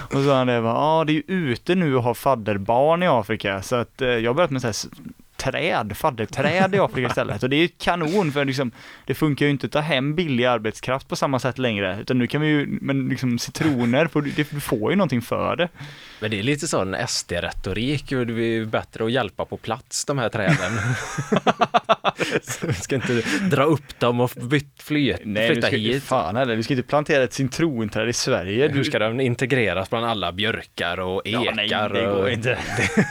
[0.00, 3.06] och så han det bara, ja det är ju ute nu att ha fadderbarn i
[3.06, 4.74] Afrika så att eh, jag har börjat med så här
[5.36, 7.42] träd, fadderträd i Afrika istället.
[7.42, 8.70] Och det är ju kanon för liksom,
[9.06, 11.98] det funkar ju inte att ta hem billig arbetskraft på samma sätt längre.
[12.00, 15.68] Utan nu kan vi ju, men liksom citroner, det, du får ju någonting för det.
[16.20, 18.08] Men det är lite sån SD-retorik.
[18.08, 20.72] Det är bättre att hjälpa på plats de här träden.
[22.62, 26.02] Vi ska inte dra upp dem och byt, fly, Nej, flytta ska, hit.
[26.02, 28.68] Fan heller, vi ska inte plantera ett citronträd i Sverige.
[28.68, 31.44] Hur ska de integreras bland alla björkar och ekar?
[31.44, 32.16] Ja, nej, det och...
[32.16, 32.58] går inte.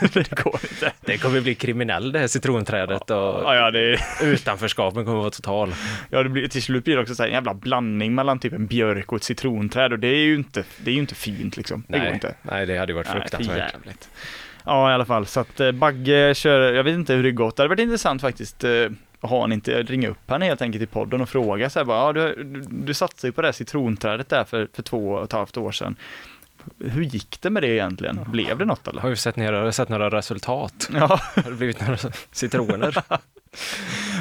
[0.12, 0.92] det går inte.
[1.00, 5.74] Det kommer bli kriminell det här citronträdet och Ja, ja, det, utanförskapen kommer vara total.
[6.10, 8.66] ja, det blir, till slut blir det också så en jävla blandning mellan typ en
[8.66, 11.84] björk och ett citronträd och det är ju inte, det är ju inte fint liksom.
[11.88, 12.34] Det går Nej, inte.
[12.42, 13.72] nej, det hade ju varit Nej, fruktansvärt.
[13.74, 14.08] jävligt.
[14.64, 15.26] Ja, i alla fall.
[15.26, 17.56] Så att eh, Bagge kör, jag vet inte hur det gått.
[17.56, 18.70] Det hade varit intressant faktiskt eh,
[19.20, 21.84] att ha han inte ringa upp han helt enkelt i podden och fråga så här
[21.84, 25.10] bara, ja, du, du, du satsade ju på det här citronträdet där för, för två
[25.10, 25.96] och ett halvt år sedan.
[26.78, 28.20] Hur gick det med det egentligen?
[28.26, 29.00] Blev det något eller?
[29.00, 30.90] Har vi sett, ner, sett några resultat?
[30.94, 31.96] Ja, Har det blivit några
[32.32, 32.96] citroner?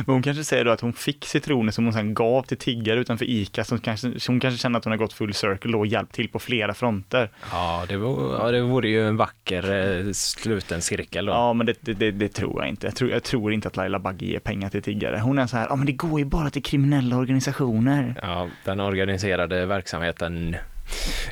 [0.05, 2.99] men hon kanske säger då att hon fick citroner som hon sen gav till tiggare
[2.99, 6.13] utanför ICA, som kanske, hon kanske känner att hon har gått full circle och hjälpt
[6.13, 7.29] till på flera fronter.
[7.51, 11.31] Ja, det vore, ja, det vore ju en vacker eh, sluten cirkel då.
[11.31, 12.87] Ja, men det, det, det, det tror jag inte.
[12.87, 15.19] Jag tror, jag tror inte att Laila Bagge ger pengar till tiggare.
[15.19, 18.15] Hon är så här, ja men det går ju bara till kriminella organisationer.
[18.21, 20.55] Ja, den organiserade verksamheten.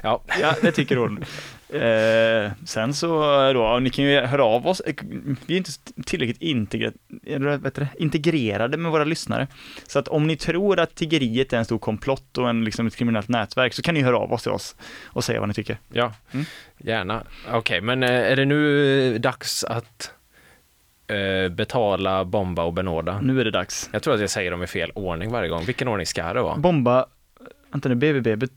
[0.03, 1.23] Ja, Ja, det tycker hon.
[1.69, 3.07] Eh, sen så
[3.53, 4.81] då, ni kan ju höra av oss.
[5.45, 5.71] Vi är inte
[6.05, 6.91] tillräckligt integre,
[7.99, 9.47] integrerade med våra lyssnare.
[9.87, 12.95] Så att om ni tror att tiggeriet är en stor komplott och en, liksom ett
[12.95, 15.77] kriminellt nätverk så kan ni höra av oss till oss och säga vad ni tycker.
[15.93, 16.45] ja Mm.
[16.77, 17.23] gärna.
[17.51, 20.11] Okej, men eh, är det nu eh, dags att
[21.07, 23.21] eh, betala, bomba och benåda?
[23.21, 23.89] Nu är det dags.
[23.93, 25.65] Jag tror att jag säger dem i fel ordning varje gång.
[25.65, 26.57] Vilken ordning ska det vara?
[26.57, 27.05] Bomba,
[27.71, 28.47] vänta nu, BBB,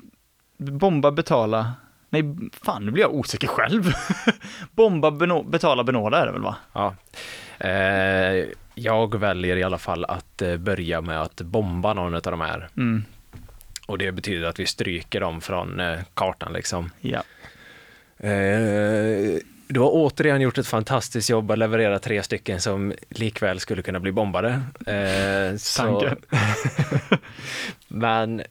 [0.61, 1.73] bomba, betala,
[2.11, 3.93] nej fan nu blir jag osäker själv.
[4.73, 6.57] bomba, beno, betala, benåda är det väl va?
[6.73, 6.95] Ja.
[7.59, 8.45] Eh,
[8.75, 12.69] jag väljer i alla fall att eh, börja med att bomba någon av de här.
[12.77, 13.05] Mm.
[13.87, 16.91] Och det betyder att vi stryker dem från eh, kartan liksom.
[17.01, 17.23] Ja.
[18.19, 23.83] Eh, du har återigen gjort ett fantastiskt jobb att leverera tre stycken som likväl skulle
[23.83, 24.63] kunna bli bombade.
[24.87, 26.17] Eh, Tanken.
[27.89, 28.43] Men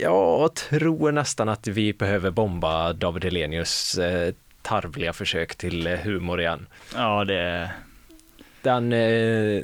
[0.00, 6.40] jag tror nästan att vi behöver bomba David Hellenius eh, tarvliga försök till eh, humor
[6.40, 6.66] igen.
[6.94, 7.70] Ja, det.
[8.62, 9.62] Den, eh,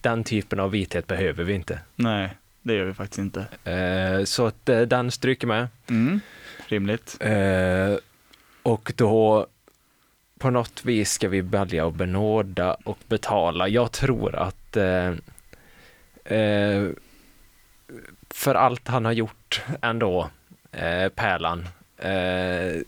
[0.00, 1.78] den typen av vithet behöver vi inte.
[1.96, 3.46] Nej, det gör vi faktiskt inte.
[3.64, 5.68] Eh, så att eh, den stryker med.
[5.88, 6.20] Mm.
[6.66, 7.16] Rimligt.
[7.20, 7.96] Eh,
[8.62, 9.46] och då
[10.38, 13.68] på något vis ska vi välja och benåda och betala.
[13.68, 14.76] Jag tror att
[18.34, 20.30] för allt han har gjort ändå,
[20.72, 21.68] eh, Pärlan,
[21.98, 22.82] eh,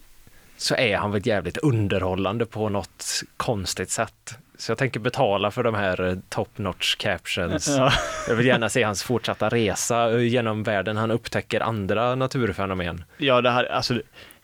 [0.56, 3.04] så är han väl jävligt underhållande på något
[3.36, 4.38] konstigt sätt.
[4.58, 7.68] Så jag tänker betala för de här eh, top notch captions.
[7.68, 7.92] Ja.
[8.28, 10.96] Jag vill gärna se hans fortsatta resa eh, genom världen.
[10.96, 13.04] Han upptäcker andra naturfenomen.
[13.16, 14.00] Ja, det här, alltså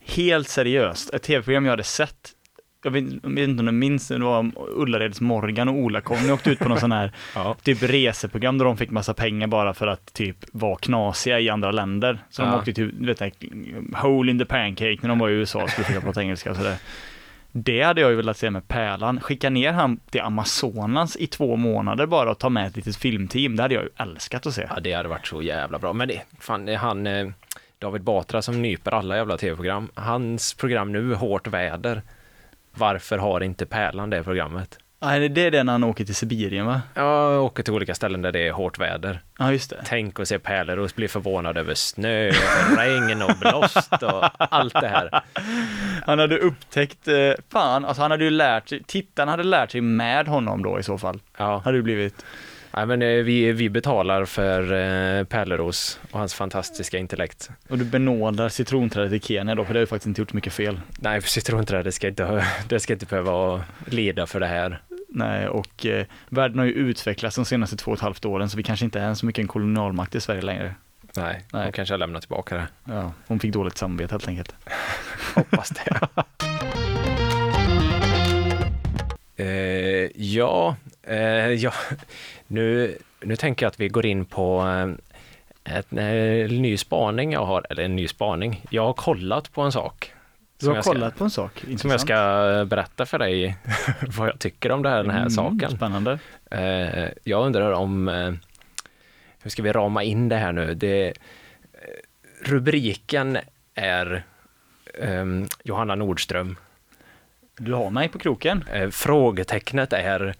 [0.06, 2.30] helt seriöst, ett tv-program jag hade sett,
[2.82, 6.50] jag vet, jag vet inte om du minns, det var Ullareds Morgan och Ola-Conny åkte
[6.50, 7.56] ut på någon sån här Ja.
[7.62, 11.70] typ reseprogram där de fick massa pengar bara för att typ vara knasiga i andra
[11.70, 12.18] länder.
[12.30, 12.58] Så de Ja.
[12.58, 13.22] åkte till, du vet,
[13.96, 16.56] hole in the pancake när de var i USA och skulle försöka prata engelska och
[16.56, 16.76] sådär.
[17.52, 19.20] Det hade jag ju velat se med Pärlan.
[19.20, 23.56] Skicka ner han till Amazonas i två månader bara och ta med ett litet filmteam.
[23.56, 24.66] Det hade jag ju älskat att se.
[24.74, 25.92] Ja, det hade varit så jävla bra.
[25.92, 27.28] Men det, fan, det han, eh,
[27.78, 29.88] David Batra som nyper alla jävla tv-program.
[29.94, 32.02] Hans program nu, Hårt väder.
[32.74, 34.78] Varför har inte Pärlan det programmet?
[35.02, 36.83] Nej, det är det när han åker till Sibirien va?
[36.94, 39.20] Ja, åker till olika ställen där det är hårt väder.
[39.38, 39.83] Ja, just det.
[39.85, 44.88] Tänk att se Pärleros bli förvånad över snö, och regn och blåst och allt det
[44.88, 45.22] här.
[46.06, 49.80] Han hade upptäckt, eh, fan, alltså han hade ju lärt sig, tittarna hade lärt sig
[49.80, 51.20] med honom då i så fall.
[51.38, 52.24] Ja, Hade det blivit.
[52.76, 57.50] Nej, men eh, vi, vi betalar för eh, Pärleros och hans fantastiska intellekt.
[57.68, 60.52] Och du benådar citronträdet i Kenya då, för det har ju faktiskt inte gjort mycket
[60.52, 60.80] fel.
[60.98, 64.83] Nej, citronträdet ska inte, det ska inte behöva lida för det här.
[65.09, 68.56] Nej, och eh, världen har ju utvecklats de senaste två och ett halvt åren, så
[68.56, 70.74] vi kanske inte är så mycket en kolonialmakt i Sverige längre.
[71.16, 71.66] Nej, Nej.
[71.66, 72.66] de kanske har lämnat tillbaka det.
[72.85, 74.54] Ja, hon fick dåligt samvete helt enkelt.
[75.35, 76.09] Hoppas det.
[79.40, 81.18] eh, ja, eh,
[81.53, 81.72] ja,
[82.46, 84.61] nu, nu tänker jag att vi går in på
[85.64, 88.64] eh, ett, en ny spaning jag har, eller en ny spaning.
[88.70, 90.12] Jag har kollat på en sak.
[90.61, 91.81] Du har jag ska- kollat på en sak, intressant.
[91.81, 93.57] Som jag ska berätta för dig
[94.16, 95.70] vad jag tycker om det här, den här Mm, saken.
[95.70, 96.18] Spännande.
[96.50, 98.33] Eh, jag undrar om, eh,
[99.42, 100.74] hur ska vi rama in det här nu?
[100.74, 101.12] Det, eh,
[102.44, 103.38] rubriken
[103.74, 104.22] är
[105.64, 106.57] Johanna Nordström.
[107.62, 108.64] Du har mig på kroken.
[108.72, 110.34] Eh, frågetecknet är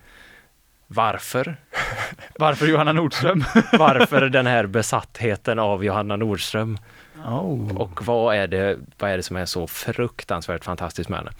[0.87, 1.57] varför?
[2.39, 3.45] Varför Johanna Nordström?
[3.79, 6.79] Varför den här besattheten av Johanna Nordström?
[7.27, 7.77] oh.
[7.77, 11.31] Och vad är det, vad är det som är så fruktansvärt fantastiskt med henne?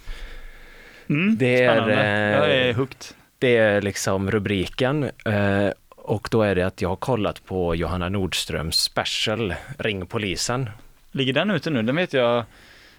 [1.09, 1.93] mm, det är, spännande.
[2.03, 2.97] eh, Jag är hooked.
[3.39, 5.03] Det är liksom rubriken.
[5.25, 10.69] Eh, och då är det att jag har kollat på Johanna Nordströms special, Ring polisen.
[11.11, 11.81] Ligger den ute nu?
[11.81, 12.43] Den vet jag,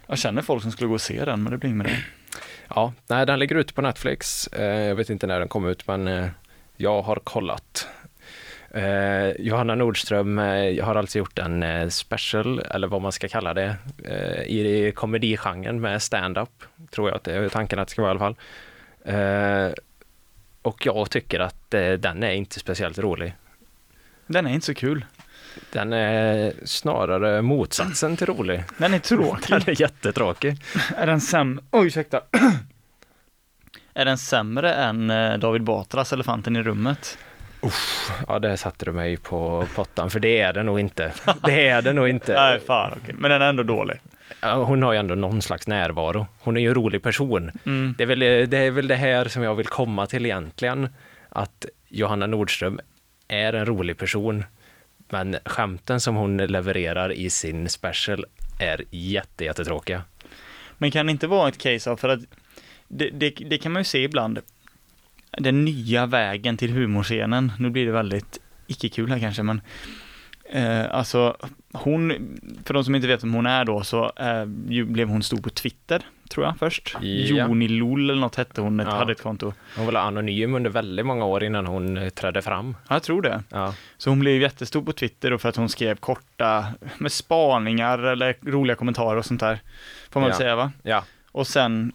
[0.07, 2.03] jag känner folk som skulle gå och se den, men det blir inget med det.
[2.69, 4.47] Ja, nej, den ligger ute på Netflix.
[4.47, 6.29] Eh, jag vet inte när den kom ut, men eh,
[6.77, 7.89] jag har kollat.
[8.71, 10.39] Eh, Johanna Nordström
[10.83, 13.77] har alltså gjort en special, eller vad man ska kalla det,
[14.47, 16.65] i komedigenren med stand-up.
[16.91, 18.37] Tror jag att det är tanken att det ska vara i alla fall.
[20.63, 23.35] Och jag tycker att den är inte speciellt rolig.
[24.27, 25.05] Den är inte så kul.
[25.73, 28.65] Den är snarare motsatsen till rolig.
[28.77, 29.51] Den är tråkig.
[29.51, 30.57] Den är jättetråkig.
[30.97, 31.65] är den sämre?
[31.71, 32.21] Oj, ursäkta.
[33.95, 37.19] är den sämre än eh, David Batras Elefanten i rummet?
[38.29, 41.13] Ja, där satte du mig på pottan, för det är det nog inte.
[41.45, 42.33] Det är det nog inte.
[42.35, 43.15] Nej, fan okej.
[43.19, 44.01] Men den är ändå dålig.
[44.41, 46.27] Ja, Hon har ju ändå någon slags närvaro.
[46.41, 47.51] Hon är ju en rolig person.
[47.67, 47.95] Mm.
[47.99, 48.19] Det är, väl,
[48.51, 50.89] det är väl det här som jag vill komma till egentligen.
[51.29, 52.81] Att Johanna Nordström
[53.29, 54.45] är en rolig person.
[55.13, 58.25] Men skämten som hon levererar i sin special
[58.59, 60.03] är jätte, jättetråkiga.
[60.79, 62.21] Men kan det inte vara ett case av, för att
[62.89, 64.39] det, det, det kan man ju se ibland,
[65.31, 69.61] den nya vägen till humorscenen, nu blir det väldigt icke-kul här kanske, men
[70.51, 71.37] eh, alltså
[71.73, 72.13] hon,
[72.65, 74.45] för de som inte vet vem hon är då, så eh,
[74.85, 76.97] blev hon stor på Twitter, tror jag först.
[77.01, 77.07] Ja.
[77.07, 78.95] Joni Lol eller något hette hon, ett, Ja.
[78.97, 79.53] hade ett konto.
[79.77, 82.77] Hon var anonym under väldigt många år innan hon eh, trädde fram.
[82.89, 83.43] Ja, jag tror det.
[83.49, 86.67] Ja, Så hon blev jättestor på Twitter då för att hon skrev korta,
[86.99, 89.59] med spaningar eller roliga kommentarer och sånt där.
[90.11, 90.39] Får man väl Ja.
[90.39, 90.73] säga va?
[90.83, 91.05] ja.
[91.33, 91.93] Och sen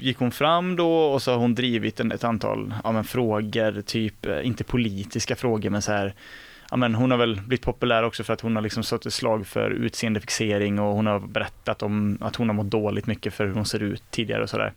[0.00, 3.82] gick hon fram då och så har hon drivit en, ett antal ja, men frågor,
[3.82, 6.14] typ, eh, inte politiska frågor men så här,
[6.70, 9.12] ja men hon har väl blivit populär också för att hon har liksom stått ett
[9.12, 13.46] slag för utseendefixering och hon har berättat om att hon har mått dåligt mycket för
[13.46, 14.72] hur hon ser ut tidigare och sådär.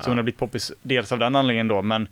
[0.00, 2.08] Så hon har blivit poppis dels av den anledningen då, men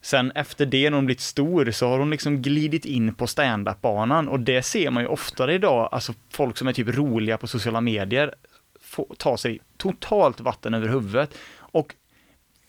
[0.00, 4.28] sen efter det när hon blivit stor så har hon liksom glidit in på stand-up-banan
[4.28, 7.80] och det ser man ju oftare idag, alltså folk som är typ roliga på sociala
[7.80, 8.34] medier
[8.80, 11.94] få, ta sig totalt vatten över huvudet och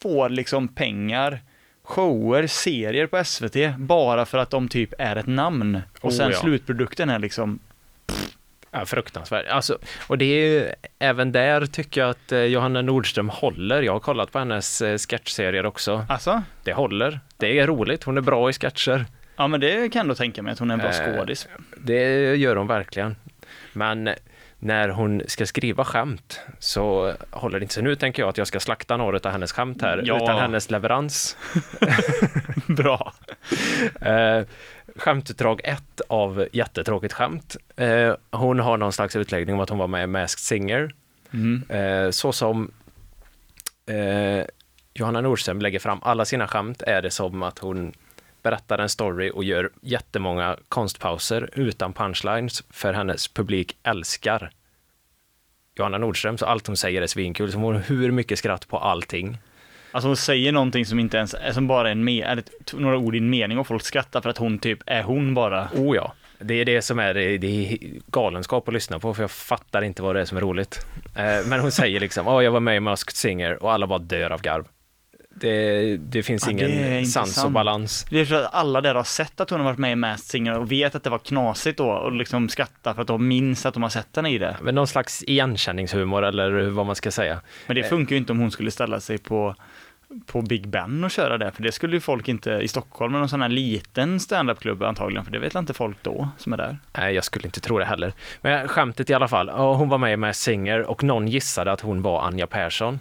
[0.01, 1.41] får liksom pengar,
[1.83, 5.81] shower, serier på SVT bara för att de typ är ett namn.
[6.01, 6.37] Och Oh, sen ja.
[6.37, 7.59] slutprodukten är liksom,
[8.75, 9.47] Ja, fruktansvärt.
[9.47, 13.81] Alltså, och det är ju, även där tycker jag att eh, Johanna Nordström håller.
[13.81, 16.05] Jag har kollat på hennes eh, sketchserier också.
[16.09, 17.19] alltså, Det håller.
[17.37, 18.03] Det är roligt.
[18.03, 19.05] Hon är bra i sketcher.
[19.35, 21.47] ja men det kan jag ändå tänka mig att hon är en bra Eh, skådis.
[21.77, 23.15] Det gör hon verkligen.
[23.73, 24.09] Men
[24.63, 27.73] när hon ska skriva skämt så håller det inte.
[27.75, 30.15] Så nu tänker jag att jag ska slakta några av hennes skämt här, Ja.
[30.23, 31.37] utan hennes leverans.
[32.67, 33.13] bra.
[34.01, 34.45] Eh,
[34.95, 37.55] skämtutdrag ett av jättetråkigt skämt.
[37.75, 40.91] Eh, hon har någon slags utläggning om att hon var med i Masked Singer.
[41.33, 41.63] Mm.
[41.69, 42.71] Eh, så som
[43.85, 44.45] eh,
[44.93, 47.93] Johanna Nordström lägger fram alla sina skämt är det som att hon
[48.43, 54.51] berättar en story och gör jättemånga konstpauser utan punchlines för hennes publik älskar
[55.75, 57.51] Johanna Nordström, så allt hon säger är svinkul.
[57.51, 59.37] Så hon har hur mycket skratt på allting.
[59.91, 63.15] Alltså hon säger någonting som inte ens, som bara är en me- eller några ord
[63.15, 65.69] i en mening och folk skrattar för att hon typ är hon bara.
[65.75, 67.77] Oh ja, det är det som är, det är
[68.07, 70.85] galenskap att lyssna på, för jag fattar inte vad det är som är roligt.
[71.15, 73.99] Eh, men hon säger liksom, ja, jag var med i Masked Singer och alla bara
[73.99, 74.67] dör av garv.
[75.35, 78.05] Det, det finns Ja, det ingen sans och balans.
[78.09, 80.25] Det är för att alla där har sett att hon har varit med i Masked
[80.25, 83.65] Singer och vet att det var knasigt då och liksom skrattar för att de minns
[83.65, 84.57] att de har sett henne i det.
[84.61, 87.41] Men någon slags igenkänningshumor eller vad man ska säga.
[87.67, 89.55] Men det funkar ju inte om hon skulle ställa sig på
[90.25, 93.21] på Big Ben och köra det, för det skulle ju folk inte i Stockholm, men
[93.21, 96.77] någon sån här liten standupklubb antagligen, för det vet inte folk då som är där.
[96.97, 98.13] Nej, jag skulle inte tro det heller.
[98.41, 102.01] Men skämtet i alla fall, hon var med med Singer och någon gissade att hon
[102.01, 102.99] var Anja Persson.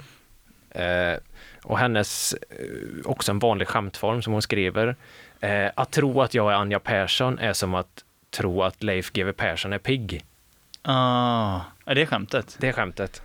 [0.70, 1.18] Eh,
[1.64, 2.66] och hennes, eh,
[3.04, 4.96] också en vanlig skämtform som hon skriver,
[5.40, 9.32] eh, att tro att jag är Anja Persson är som att tro att Leif GW
[9.32, 10.24] Persson är pigg.
[10.82, 12.56] Ah, är det skämtet?
[12.60, 13.22] Det är skämtet.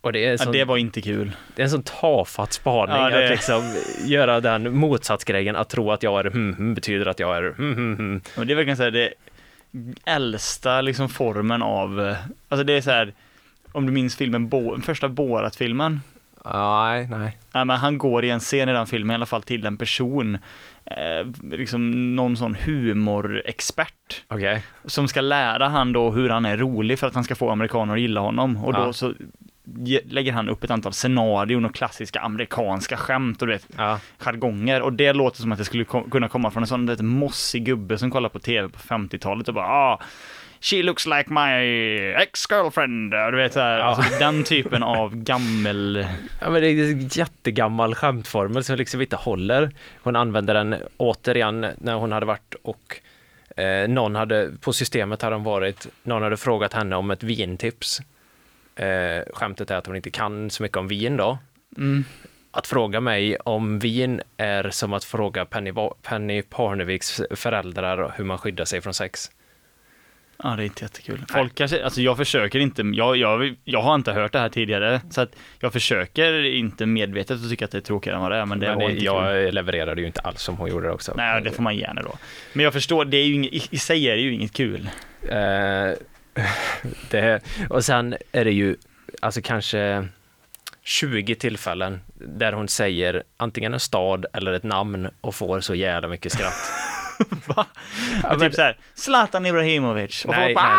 [0.00, 1.32] Och det är, Ja, sån, det var inte kul.
[1.56, 5.90] det är en sån tafatt spaning Ja, det- att liksom göra den motsatsgrejen, att tro
[5.92, 8.20] att jag är hmm, betyder att jag är hmm, hmm, hmm.
[8.36, 9.14] Men det är verkligen så här, det
[10.04, 12.16] äldsta liksom formen av, eh,
[12.48, 13.14] alltså det är så här,
[13.72, 16.00] om du minns filmen, Bo, första Borat-filmen,
[16.44, 17.38] Nej, nej.
[17.52, 19.76] Ja, men han går i en scen i den filmen, i alla fall till en
[19.76, 20.38] person,
[20.84, 24.62] eh, liksom någon sån humorexpert, Okej.
[24.84, 27.94] som ska lära han då hur han är rolig för att han ska få amerikaner
[27.94, 28.64] att gilla honom.
[28.64, 28.92] Och då Ja.
[28.92, 29.14] så
[29.64, 33.98] ge- lägger han upp ett antal scenarion och klassiska amerikanska skämt och du vet, Ja.
[34.18, 34.82] jargonger.
[34.82, 37.98] Och det låter som att det skulle kunna komma från en sån vet, mossig gubbe
[37.98, 40.00] som kollar på tv på 50-talet och bara ah,
[40.62, 41.50] She looks like my
[42.22, 43.10] ex-girlfriend.
[43.10, 43.84] Du vet så här, Ja.
[43.84, 46.06] alltså, den typen av gammel...
[46.40, 49.70] Ja, men det är en jättegammal skämtformel som liksom inte håller.
[50.02, 53.00] Hon använde den återigen när hon hade varit och
[53.56, 58.00] eh, någon hade, på systemet hade hon varit, någon hade frågat henne om ett vintips.
[58.76, 61.38] Eh, skämtet är att hon inte kan så mycket om vin då.
[61.76, 62.04] Mm.
[62.50, 65.72] Att fråga mig om vin är som att fråga Penny,
[66.02, 69.30] Penny Parneviks föräldrar hur man skyddar sig från sex.
[70.42, 71.24] Ja, det är inte jättekul.
[71.28, 75.00] Folk kanske, alltså jag försöker inte, jag, jag, jag har inte hört det här tidigare,
[75.10, 78.36] så att jag försöker inte medvetet att tycka att det är tråkigare än vad det
[78.36, 79.14] är, men det Men var det, inte kul.
[79.14, 81.12] jag levererade ju inte alls som hon gjorde det också.
[81.16, 82.18] Nej, det får man gärna då.
[82.52, 84.88] Men jag förstår, det är ju inget, i, sig är det ju inget kul.
[85.28, 85.90] Eh,
[87.10, 88.76] det, och sen är det ju
[89.20, 90.08] alltså kanske
[90.84, 96.08] 20 tillfällen där hon säger antingen en stad eller ett namn och får så jävla
[96.08, 96.72] mycket skratt.
[97.46, 97.66] Va?
[98.22, 100.24] Ja, men men- typ såhär, Zlatan Ibrahimovic.
[100.28, 100.76] Nej, bara,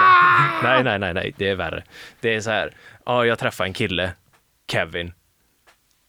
[0.63, 1.83] nej, nej, nej, nej, nej, det är värre.
[2.19, 2.71] Det är så här,
[3.05, 4.11] ja, jag träffade en kille,
[4.71, 5.13] Kevin.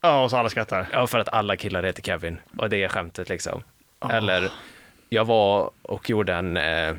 [0.00, 0.86] Ja, och så alla skrattar.
[0.92, 2.38] Ja, för att alla killar heter Kevin.
[2.58, 3.62] Och det är skämtet liksom.
[3.98, 4.10] Ah.
[4.10, 4.50] Eller,
[5.08, 6.94] jag var och gjorde en, eh,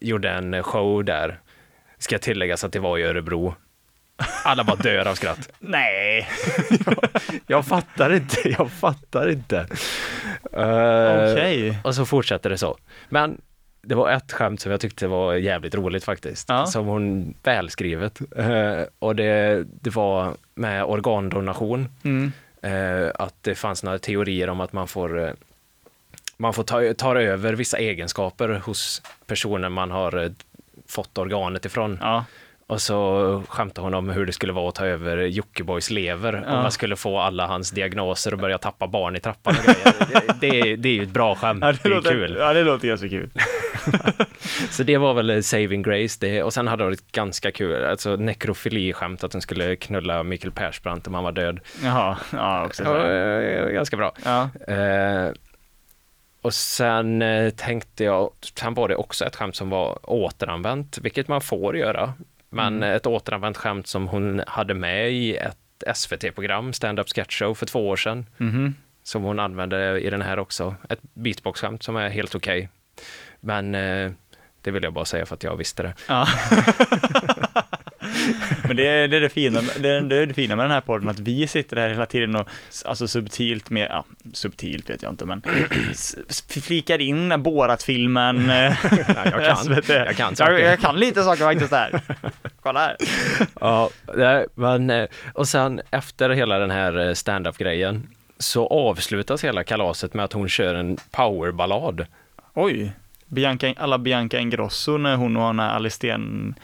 [0.00, 1.40] gjorde en show där.
[1.98, 3.54] Ska tilläggas att det var i Örebro.
[4.44, 5.48] Alla bara dör av skratt.
[5.58, 6.28] Nej.
[7.46, 9.58] Jag fattar inte, jag fattar inte.
[10.52, 11.78] Eh, Okej.
[11.84, 12.78] Och så fortsätter det så.
[13.08, 13.40] Men
[13.82, 16.48] det var ett skämt som jag tyckte var jävligt roligt faktiskt.
[16.48, 16.66] Ja.
[16.66, 18.20] Som hon välskrivet.
[18.36, 21.88] Eh, och det, det var med organdonation.
[22.02, 22.32] Mm.
[22.62, 25.34] Eh, att det fanns några teorier om att man får
[26.36, 30.32] man får ta, tar över vissa egenskaper hos personen man har
[30.88, 31.98] fått organet ifrån.
[32.00, 32.24] Ja.
[32.68, 36.32] Och så skämtade hon om hur det skulle vara att ta över Jockibois lever.
[36.46, 36.56] Ja.
[36.56, 39.94] Om man skulle få alla hans diagnoser och börja tappa barn i trappan och grejer.
[40.40, 41.58] Det, det, är- det är ju ett bra skämt.
[41.64, 42.36] Ja, det, det, är låter, kul.
[42.40, 43.30] ja, det låter ganska kul.
[44.70, 46.16] Så det var väl saving grace.
[46.20, 50.52] Det, och sen hade det varit ganska kul, alltså nekrofili-skämt att hon skulle knulla Mikael
[50.52, 51.60] Persbrandt om han var död.
[51.84, 52.96] Jaha, ja också så.
[53.06, 54.12] eh, ganska bra.
[54.24, 54.48] Ja.
[54.74, 55.30] Eh,
[56.42, 61.28] och sen eh, tänkte jag, sen var det också ett skämt som var återanvänt, vilket
[61.28, 62.12] man får göra.
[62.56, 62.96] Men Mm.
[62.96, 65.56] ett återanvänt skämt som hon hade med i ett
[65.94, 68.26] SVT-program, Stand-Up Sketch Show, för två år sedan.
[68.36, 68.74] Mhm.
[69.02, 70.74] Som hon använde i den här också.
[70.88, 72.68] Ett beatbox-skämt som är helt okej.
[73.40, 74.10] Men eh,
[74.60, 75.94] det vill jag bara säga för att jag visste det.
[76.08, 76.26] Ja.
[78.66, 80.72] Men det är, det är det fina, det är, det är det fina med den
[80.72, 82.48] här podden, att vi sitter här hela tiden och
[82.84, 85.42] alltså subtilt med, ja, subtilt vet jag inte, men
[86.62, 88.50] flikar in Borat-filmen.
[88.50, 88.74] eh,
[89.24, 89.56] jag kan.
[89.56, 89.88] SVT.
[89.88, 90.52] Jag kan saker.
[90.52, 92.00] jag, jag kan lite saker faktiskt där.
[92.60, 92.96] Kolla här.
[93.60, 93.90] Ja,
[94.54, 100.24] men eh, och sen efter hela den här eh, stand-up-grejen så avslutas hela kalaset med
[100.24, 102.06] att hon kör en powerballad.
[102.54, 102.92] Oj,
[103.26, 106.54] Bianca, alla Bianca Ingrosso när hon och Anna Alisten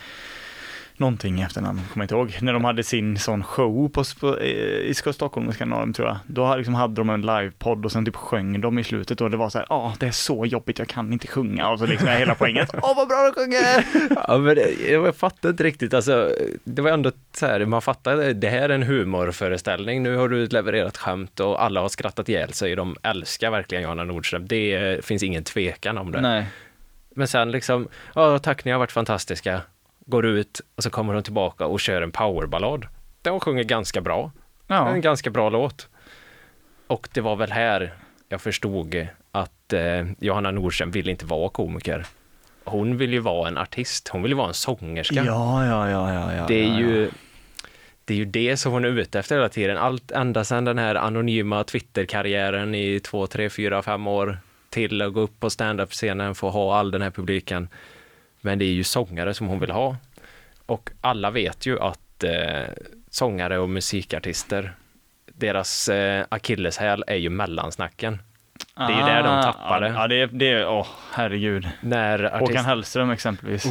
[0.97, 4.41] någonting i efternamn, kommer jag inte ihåg, när de hade sin sån show på, på,
[4.41, 6.17] i Stockholm Skandinavien tror jag.
[6.27, 9.31] Då hade- liksom hade de en livepodd och sen typ sjöng de i slutet och
[9.31, 11.69] det var så här, ja det är så jobbigt, jag kan inte sjunga.
[11.69, 13.85] Och så liksom är hela poängen, åh vad bra du sjunger!
[14.29, 16.31] Ja, men det, jag fattar inte riktigt, alltså,
[16.65, 20.47] det var ändå så här, man fattar, det här är en humorföreställning, nu har du
[20.47, 25.01] levererat skämt och alla har skrattat ihjäl sig, de älskar verkligen Johanna Nordström, det eh,
[25.01, 26.21] finns ingen tvekan om det.
[26.21, 26.47] Nej.
[27.15, 29.61] Men sen liksom, ja tack ni har varit fantastiska,
[30.07, 32.87] går ut och så kommer hon tillbaka och kör en powerballad.
[33.23, 34.33] Där hon sjunger ganska bra.
[34.67, 34.89] Ja.
[34.89, 35.89] En ganska bra låt.
[36.87, 37.95] Och det var väl här
[38.29, 42.07] jag förstod att eh, Johanna Nordström vill inte vara komiker.
[42.65, 45.25] Hon vill ju vara en artist, hon vill ju vara en sångerska.
[45.25, 46.45] Ja, ja, ja, ja, ja.
[46.49, 47.11] det är ja, ju
[48.05, 49.77] det är ju det som hon är ute efter hela tiden.
[49.77, 54.39] Allt ända sedan den här anonyma Twitter-karriären i två, tre, fyra, fem år
[54.71, 57.69] till att gå upp på stand-up-scenen för att ha all den här publiken.
[58.45, 59.97] Men det är ju sångare som hon vill ha.
[60.67, 62.65] Och alla vet ju att eh,
[63.11, 64.75] sångare och musikartister,
[65.27, 68.23] deras eh, akilleshäl är ju mellansnacken.
[68.77, 69.89] det är ju där de tappar det.
[69.89, 71.69] Ja, det är, det åh, herregud.
[71.81, 73.65] När, Håkan artist, Hellström exempelvis.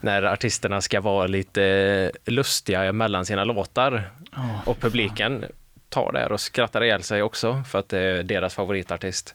[0.00, 5.44] när artisterna ska vara lite lustiga mellan sina låtar Åh, och publiken
[5.88, 9.34] tar det och skrattar ihjäl sig också för att det är deras favoritartist.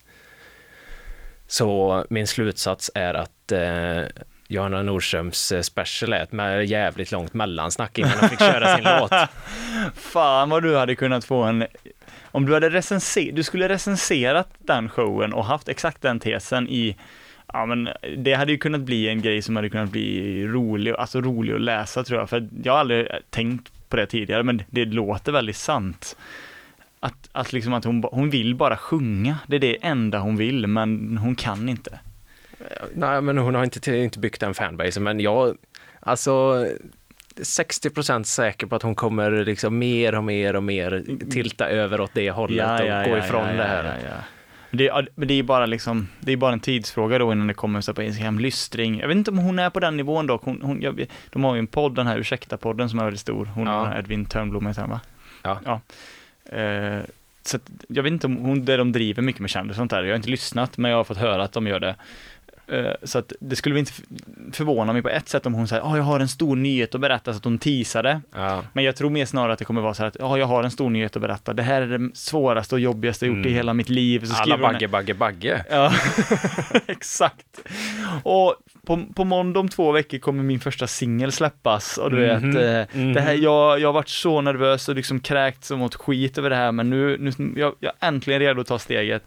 [1.54, 7.98] Så min slutsats är att eh, Johanna Nordströms eh, special är ett jävligt långt mellansnack
[7.98, 9.12] innan de fick köra sin låt.
[9.96, 11.66] Fan vad du hade kunnat få en,
[12.32, 16.98] om du hade recenserat, du skulle recenserat den showen och haft exakt den tesen i,
[17.54, 21.22] ja men det hade ju kunnat bli en grej som hade kunnat bli rolig, alltså
[21.22, 24.86] rolig att läsa tror jag, för jag har aldrig tänkt på det tidigare, men det
[24.86, 26.16] låter väldigt sant.
[27.04, 30.68] Att, att liksom att hon, hon vill bara sjunga, det är det enda hon vill,
[30.68, 32.00] men hon kan inte.
[32.94, 35.58] Nej, men hon har inte, inte byggt en fanbase, men jag,
[36.00, 36.66] alltså
[37.36, 42.12] 60% säker på att hon kommer liksom mer och mer och mer tilta över åt
[42.14, 43.84] det hållet och gå ifrån det här.
[43.84, 44.24] Ja, ja.
[44.72, 47.82] Det, ja, det är bara liksom, det är bara en tidsfråga då innan det kommer
[47.82, 49.00] så på Instagram, lystring.
[49.00, 50.44] Jag vet inte om hon är på den nivån dock.
[50.44, 53.46] Hon, hon, jag, de har ju en podd, den här Ursäkta-podden som är väldigt stor.
[53.46, 53.84] Hon, Ja.
[53.84, 55.00] den Edvin Törnblom heter han va?
[55.44, 55.60] Ja.
[55.66, 55.82] ja.
[56.54, 57.02] Eh,
[57.46, 59.92] så att, jag vet inte om hon, där de driver mycket med kändisar och sånt
[59.92, 60.04] där.
[60.04, 61.96] Jag har inte lyssnat, men jag har fått höra att de gör det.
[62.68, 63.92] Eh, Så att det skulle inte
[64.54, 67.02] förvåna mig på ett sätt om hon säger, ja, jag har en stor nyhet att
[67.02, 68.22] berätta, så att hon teasade.
[68.36, 68.64] Ja.
[68.74, 70.64] Men jag tror mer snarare att det kommer vara så här att, ja, jag har
[70.64, 71.54] en stor nyhet att berätta.
[71.54, 73.56] Det här är det svåraste och jobbigaste jag gjort i Mm.
[73.58, 74.26] hela mitt liv.
[74.26, 75.66] Så Alla hon- bagge, bagge, bagge.
[75.70, 75.94] Ja,
[76.88, 77.46] exakt.
[78.24, 78.56] Och
[78.86, 82.90] på, på måndag om två veckor kommer min första singel släppas och du Mhm, vet,
[82.92, 83.14] eh, mhm.
[83.14, 86.50] det här, jag, jag har varit så nervös och liksom kräkt som åt skit över
[86.50, 89.24] det här, men nu, nu jag, jag är äntligen redo att ta steget.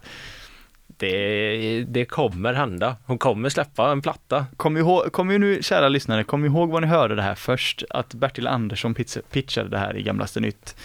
[0.97, 2.95] Det, det kommer hända.
[3.05, 4.45] Hon kommer släppa en platta.
[4.57, 7.83] Kom ihåg, kom ju nu, kära lyssnare, kom ihåg vad ni hörde det här först,
[7.89, 10.75] att Bertil Andersson pitch- pitchade det här i Gamlaste Nytt.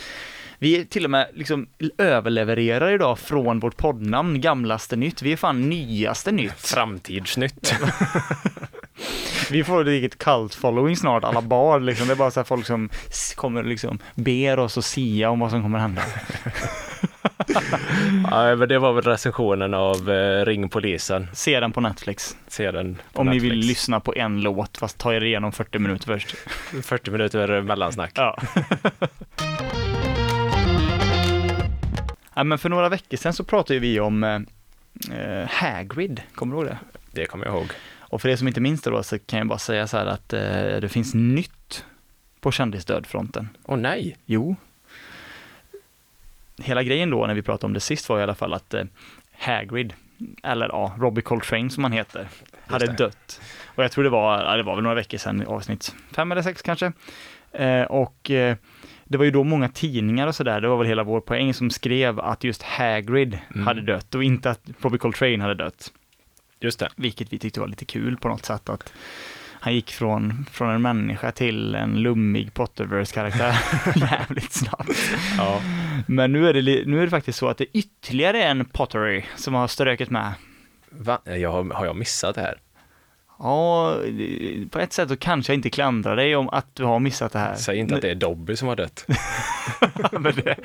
[0.59, 1.67] Vi till och med liksom
[1.99, 5.23] överlevererar idag från vårt poddnamn Gamlaste Nytt.
[5.23, 6.53] Vi är fan nyaste nytt.
[6.61, 7.75] Framtidsnytt.
[9.51, 12.07] Vi får ett eget cult following snart, alla bar liksom.
[12.07, 12.89] Det är bara så här folk som
[13.35, 16.03] kommer liksom ber oss att sia om vad som kommer hända.
[18.31, 21.29] ja, men det var väl recensionen av eh, Ring polisen.
[21.33, 22.37] Se den på Netflix.
[22.49, 23.43] Se den på Om Netflix.
[23.43, 26.31] ni vill lyssna på en låt, fast ta er igenom 40 minuter först.
[26.83, 28.13] 40 minuter mellansnack.
[28.15, 28.39] Ja.
[32.35, 34.41] ja men för några veckor sedan så pratade vi om eh,
[35.19, 36.79] eh, Hagrid, kommer du ihåg det?
[37.11, 37.67] Det kommer jag ihåg.
[37.99, 40.07] Och för er som inte minns det då så kan jag bara säga så här
[40.07, 40.41] att eh,
[40.81, 41.85] det finns nytt
[42.41, 43.49] på kändisdödfronten.
[43.65, 44.17] Åh nej!
[44.27, 44.57] Jo.
[46.59, 48.85] Hela grejen då när vi pratade om det sist var i alla fall att eh,
[49.39, 49.93] Hagrid,
[50.43, 52.29] eller ja, Robbie Coltrane som han heter,
[52.67, 53.41] hade dött.
[53.67, 56.43] Och jag tror det var, ja, det var väl några veckor sedan, avsnitt fem eller
[56.43, 56.93] sex kanske.
[57.53, 58.57] Eh, och eh,
[59.05, 61.71] det var ju då många tidningar och sådär, det var väl hela vår poäng som
[61.71, 63.67] skrev att just Hagrid Mm.
[63.67, 65.93] hade dött och inte att Robbie Coltrane hade dött.
[66.61, 66.89] Just det.
[66.97, 68.93] Vilket vi tyckte var lite kul på något sätt att
[69.63, 73.57] han gick från, från en människa till en lummig Potterverse-karaktär
[74.11, 75.13] jävligt snabbt.
[75.39, 75.61] Ja.
[76.07, 79.23] Men nu är, det, nu är det faktiskt så att det är ytterligare en Pottery
[79.37, 80.33] som har ströket med.
[80.91, 81.19] Va?
[81.25, 82.61] Jag, har, jag missat det här?
[83.39, 83.97] Ja,
[84.71, 87.39] på ett sätt så kanske jag inte klandrar dig om att du har missat det
[87.39, 87.55] här.
[87.55, 89.07] Säg inte att det är Dobby som har dött.
[90.35, 90.57] Det,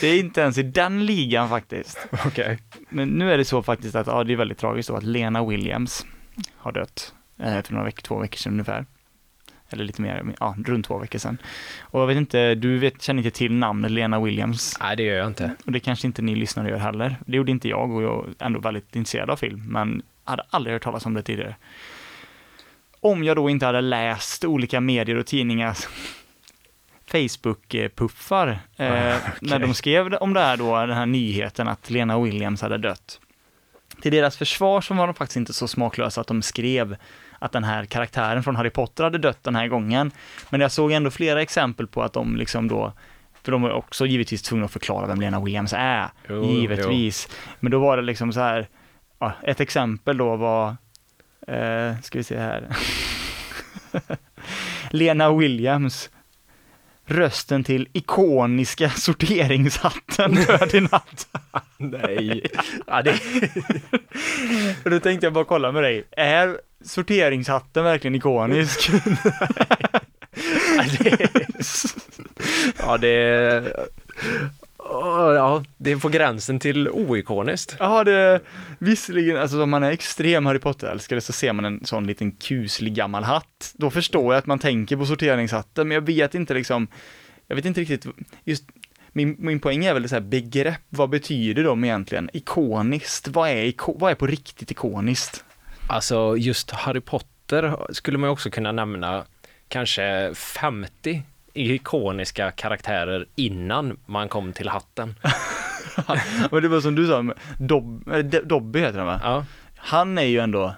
[0.00, 2.06] det är inte ens i den ligan faktiskt.
[2.26, 2.58] Okej.
[2.88, 5.44] Men nu är det så faktiskt att, ja det är väldigt tragiskt då att Lena
[5.44, 6.06] Williams
[6.56, 8.86] har dött för några veckor, två veckor sedan ungefär.
[9.70, 11.38] Eller lite mer, ja runt två veckor sedan.
[11.80, 14.76] Och jag vet inte, du vet, känner inte till namnet Lena Williams.
[14.80, 15.54] Nej, det gör jag inte.
[15.66, 17.16] Och det kanske inte ni lyssnare gör heller.
[17.26, 20.74] Det gjorde inte jag och jag är ändå väldigt intresserad av film, men hade aldrig
[20.74, 21.56] hört talas om det tidigare.
[23.00, 25.88] Om jag då inte hade läst olika medier och tidningars
[27.06, 32.20] Facebook-puffar eh, Ah, när de skrev om det här då, den här nyheten att Lena
[32.20, 33.20] Williams hade dött.
[34.02, 36.96] Till deras försvar så var de faktiskt inte så smaklösa att de skrev
[37.38, 40.10] att den här karaktären från Harry Potter hade dött den här gången.
[40.50, 42.92] Men jag såg ändå flera exempel på att de liksom då
[43.42, 47.28] för de var också givetvis tvungna att förklara vem Lena Williams är, Jo, givetvis.
[47.60, 48.68] Men då var det liksom så här,
[49.18, 50.76] ja, ett exempel då var,
[51.46, 52.76] eh, ska vi se här,
[54.90, 56.10] Lena Williams,
[57.06, 61.28] rösten till ikoniska sorteringshatten död i natt.
[61.76, 62.46] Nej.
[62.86, 63.20] Ja, det...
[64.84, 68.90] Och då tänkte jag bara kolla med dig, är sorteringshatten verkligen ikonisk?
[70.76, 71.28] Ja, det...
[72.78, 73.88] Ja, det...
[74.88, 77.76] Ja, det är på gränsen till oikoniskt.
[77.78, 78.40] Ja, det,
[78.78, 82.94] visserligen, alltså om man är extrem Harry Potter-älskare så ser man en sån liten kuslig
[82.94, 83.72] gammal hatt.
[83.74, 86.88] Då förstår jag att man tänker på sorteringshatten, men jag vet inte liksom,
[87.46, 88.06] jag vet inte riktigt,
[88.44, 88.64] just
[89.12, 92.30] min, min poäng är väl så här begrepp, vad betyder de egentligen?
[92.32, 95.44] Ikoniskt, vad är, iko, vad är på riktigt ikoniskt?
[95.88, 99.24] Alltså, just Harry Potter skulle man ju också kunna nämna
[99.68, 101.22] kanske 50
[101.54, 105.14] ikoniska karaktärer innan man kom till hatten.
[106.50, 109.20] Men det var som du sa, Dob, D- Dobby heter han va?
[109.24, 109.44] Ja,
[109.76, 110.74] Han är ju ändå,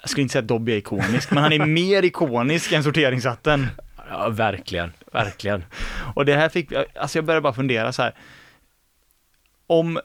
[0.00, 3.66] jag skulle inte säga att Dobby är ikonisk, men han är mer ikonisk än sorteringshatten.
[4.10, 5.64] ja verkligen, verkligen.
[6.14, 8.14] Och det här fick, alltså jag började bara fundera så här.
[9.66, 10.00] Om,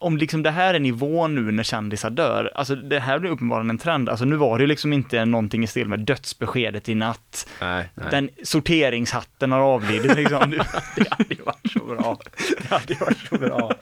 [0.00, 3.70] om liksom det här är nivån nu när kändisar dör, alltså det här blir uppenbarligen
[3.70, 4.08] en trend.
[4.08, 7.88] Alltså nu var det ju liksom inte någonting i stil med dödsbeskedet i natt, Nej,
[7.94, 8.06] nej.
[8.10, 10.50] den sorteringshatten har avlidit liksom.
[10.96, 12.18] det hade ju varit så bra.
[12.58, 13.72] Det hade ju varit så bra.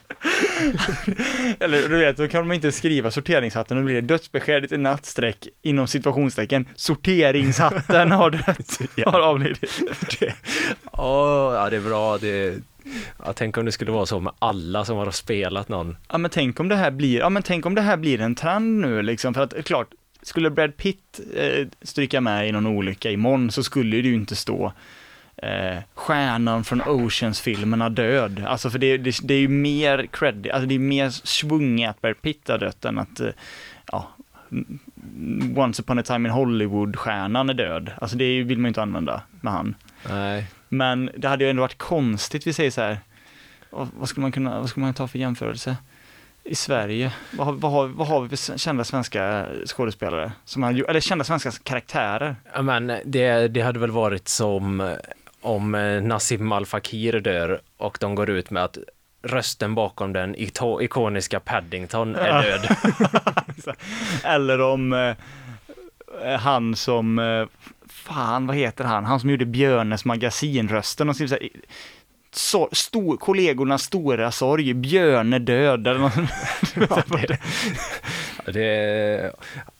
[1.59, 5.05] Eller du vet, då kan man inte skriva sorteringshatten, då blir det dödsbeskedet i natt,
[5.05, 9.81] streck, inom situationstecken, sorteringshatten har dött, har avlidit.
[10.91, 12.17] Åh, ja det är bra.
[12.17, 12.55] Det...
[13.25, 15.97] Ja, tänk om det skulle vara så med alla som har spelat någon.
[16.09, 18.35] Ja men tänk om det här blir, ja men tänk om det här blir en
[18.35, 19.87] trend nu liksom, för att eh, klart,
[20.21, 24.35] skulle Brad Pitt eh, stryka med i någon olycka imorgon så skulle det ju inte
[24.35, 24.73] stå
[25.37, 28.43] eh, stjärnan från Oceans-filmerna död.
[28.47, 32.01] Alltså för det, det, det är ju mer credit, alltså det är mer svunget att
[32.01, 33.29] Brad Pitt har dött än att, eh,
[33.91, 34.09] ja,
[35.55, 37.91] Once upon a time in Hollywood-stjärnan är död.
[37.97, 39.75] Alltså det vill man ju inte använda med han.
[40.09, 42.97] Nej, Men det hade ju ändå varit konstigt, vi säger så här,
[43.69, 45.77] vad, skulle man kunna, vad skulle man ta för jämförelse?
[46.43, 50.31] I Sverige, vad, har- vad, har, vad har vi för kända svenska skådespelare?
[50.45, 52.35] Som gjort- eller kända svenska karaktärer?
[52.53, 54.93] Ja, men det, det hade väl varit som eh,
[55.41, 58.77] om eh, Nassim Al Fakir dör och de går ut med att
[59.23, 62.67] rösten bakom den ikoniska Paddington är död.
[64.23, 65.15] Eller om eh,
[66.23, 67.45] eh, han som, eh,
[67.89, 69.05] fan vad heter han?
[69.05, 71.37] Han som gjorde Björnes magasinrösten och så, så
[72.31, 76.13] så, stor, kollegornas stora sorg, Björne död eller något.
[78.53, 79.31] det,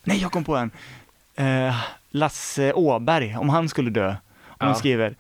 [0.03, 0.72] Nej, jag kom på en.
[1.36, 1.76] Eh,
[2.12, 4.10] Lasse Åberg, om han skulle dö.
[4.10, 4.16] Om
[4.60, 4.66] Ja.
[4.66, 5.16] han skriver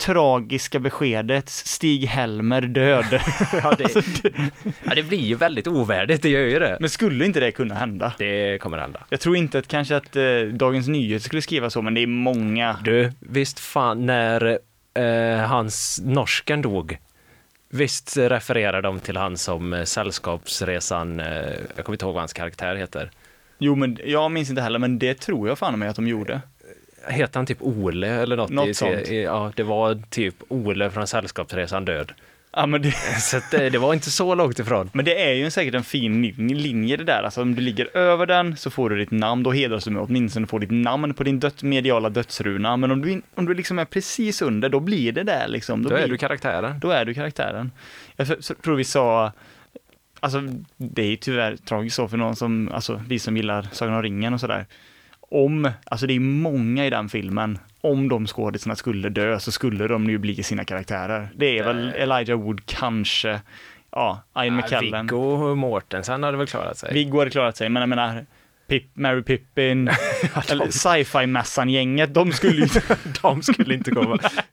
[0.00, 3.04] Tragiska beskedet, Stig-Helmer död.
[3.62, 4.04] ja, det,
[4.84, 6.76] ja, det blir ju väldigt ovärdigt, det gör ju det.
[6.80, 8.12] Men skulle inte det kunna hända?
[8.18, 9.00] Det kommer hända.
[9.08, 12.06] Jag tror inte att kanske att eh, Dagens Nyheter skulle skriva så, men det är
[12.06, 12.76] många.
[12.84, 14.58] Du, visst fan när
[14.94, 16.98] eh, hans norsken dog,
[17.70, 21.26] visst refererar de till han som eh, Sällskapsresan, eh,
[21.76, 23.10] jag kommer inte ihåg vad hans karaktär heter.
[23.58, 26.40] Jo, men jag minns inte heller, men det tror jag fan mig att de gjorde.
[27.08, 28.50] Heter han typ Ole eller något?
[28.50, 29.08] Något i, sånt.
[29.08, 32.12] i- Ja, det var typ Ole från Sällskapsresan död.
[32.52, 32.90] Ja, men det,
[33.20, 34.90] Så det, det var inte så långt ifrån.
[34.92, 37.22] men det är ju säkert en fin lin- linje det där.
[37.22, 40.02] Alltså om du ligger över den så får du ditt namn, då hedras du med
[40.02, 42.76] åtminstone får ditt namn på din död, mediala dödsruna.
[42.76, 45.82] Men om du, om du liksom är precis under, då blir det där liksom.
[45.82, 46.80] Då är blir, du karaktären.
[46.80, 47.70] då är du karaktären.
[48.16, 48.28] Jag
[48.62, 49.32] tror vi sa,
[50.20, 50.42] alltså
[50.76, 54.02] det är ju tyvärr tragiskt så för någon som, alltså vi som gillar Sagan om
[54.02, 54.66] ringen och sådär.
[55.30, 59.88] Om, alltså det är många i den filmen, om de skådisarna skulle dö så skulle
[59.88, 61.28] de ju bli sina karaktärer.
[61.34, 63.40] Det är väl Elijah Wood kanske,
[63.92, 65.06] ja, Ian McKellen.
[65.06, 66.94] Viggo Mortensen hade väl klarat sig.
[66.94, 68.26] Viggo hade klarat sig, men jag menar,
[68.70, 69.88] Pip, Mary Pippin,
[70.48, 72.68] eller sci-fi-mässan-gänget, de skulle ju
[73.22, 74.18] De skulle inte komma.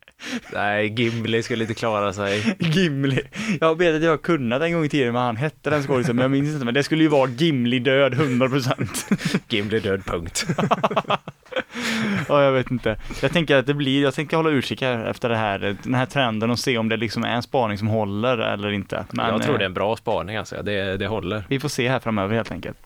[0.53, 2.55] Nej, Gimli skulle inte klara sig.
[2.59, 3.21] Gimli.
[3.61, 6.15] Jag vet att jag har kunnat en gång i tiden vad han hette den skådisen,
[6.15, 6.65] men jag minns inte.
[6.65, 9.39] Men det skulle ju vara Gimli död 100%.
[9.49, 10.45] Gimli död, punkt.
[12.27, 12.95] ja, jag vet inte.
[13.21, 16.49] Jag tänker att det blir, jag tänker hålla utkik efter det här, den här trenden
[16.49, 19.05] och se om det liksom är en spaning som håller eller inte.
[19.11, 20.63] Men, jag tror eh, det är en bra spaning alltså.
[20.63, 21.43] Det, det håller.
[21.47, 22.77] Vi får se här framöver helt enkelt.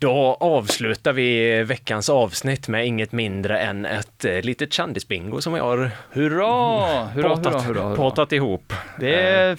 [0.00, 5.64] Då avslutar vi veckans avsnitt med inget mindre än ett eh, litet kändisbingo som jag
[5.64, 7.04] har Hurra!
[7.04, 8.72] Hurra, påtat, hurra, hurra, påtat ihop.
[9.00, 9.58] Det är,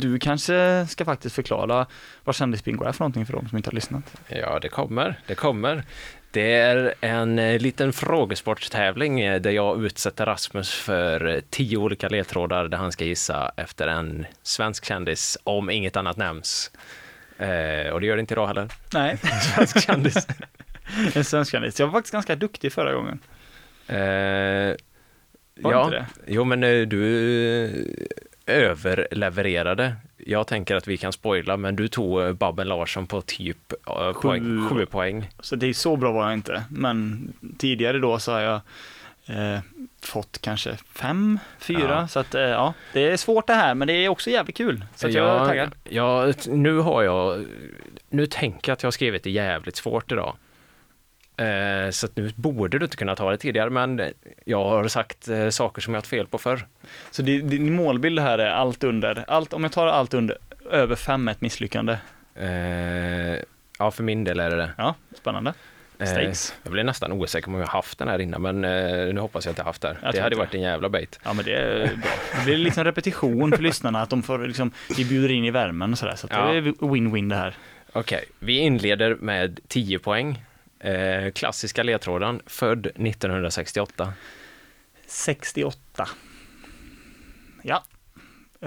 [0.00, 1.86] du kanske ska faktiskt förklara
[2.24, 4.16] vad kändisbingo är för någonting för de som inte har lyssnat.
[4.28, 5.20] Ja, det kommer.
[5.26, 5.84] Det kommer.
[6.30, 12.08] Det är en eh, liten frågesportstävling eh, där jag utsätter Rasmus för eh, tio olika
[12.08, 16.70] ledtrådar där han ska gissa efter en svensk kändis om inget annat nämns.
[17.40, 18.68] Eh, och det gör det inte idag heller.
[18.94, 19.16] Nej,
[19.56, 20.26] Svensk kändis.
[21.14, 21.80] en svensk kändis.
[21.80, 23.18] Jag var faktiskt ganska duktig förra gången.
[23.86, 23.96] Eh,
[25.62, 26.06] Var ja, inte det?
[26.26, 27.04] jo men eh, du
[28.46, 29.96] eh, överlevererade.
[30.16, 34.12] Jag tänker att vi kan spoila, men du tog eh, Babben Larsson på typ eh,
[34.12, 35.30] poäng, sju poäng.
[35.40, 36.64] Så det är så bra var jag inte.
[36.70, 38.60] Men tidigare då så har jag
[39.26, 39.60] eh,
[40.02, 41.98] fått kanske fem, fyra.
[42.00, 42.08] Ja.
[42.08, 44.84] Så att eh, ja, det är svårt det här, men det är också jävligt kul.
[44.94, 45.74] Så att jag är taggad.
[45.84, 47.46] Ja, nu har jag,
[48.08, 50.36] nu tänker jag att jag har skrivit det jävligt svårt idag.
[51.36, 54.02] Eh, så att nu borde du inte kunna ta det tidigare, men
[54.44, 56.66] jag har sagt eh, saker som jag haft fel på förr.
[57.10, 60.38] Så din, din målbild här är allt under, allt, om jag tar allt under,
[60.70, 61.96] över fem är ett misslyckande.
[62.34, 63.42] Eh,
[63.78, 64.70] ja, för min del är det det.
[64.78, 65.54] Ja, spännande.
[66.00, 66.54] Eh, Stakes.
[66.62, 69.44] jag blir nästan osäker om jag har haft den här innan, men eh, nu hoppas
[69.44, 69.96] jag att jag haft det.
[70.02, 71.20] Jag Det hade inte varit en jävla bait.
[71.24, 72.10] Ja men det är bra.
[72.38, 75.92] Det blir liksom repetition för lyssnarna, att de får liksom, vi bjuder in i värmen
[75.92, 76.16] och sådär.
[76.16, 76.52] Så att Ja.
[76.52, 77.54] det är win-win det här.
[77.92, 80.44] Okej, vi inleder med 10 poäng.
[80.80, 84.12] Eh, klassiska ledtråden, född 1968.
[85.06, 86.08] 68.
[87.62, 87.84] Ja.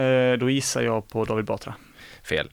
[0.01, 1.73] Eh, då gissar jag på David Batra.
[2.23, 2.49] Fel.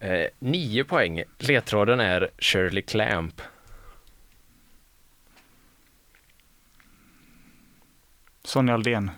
[0.00, 1.22] Eh, 9 poäng.
[1.38, 3.42] Ledtråden är Shirley Clamp.
[8.48, 9.10] Sonja Aldén.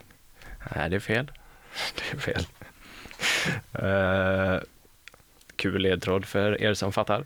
[0.75, 1.31] Nej, det är fel.
[1.95, 2.47] Det är fel.
[3.73, 4.61] Eh,
[5.57, 7.25] kul ledtråd för er som fattar.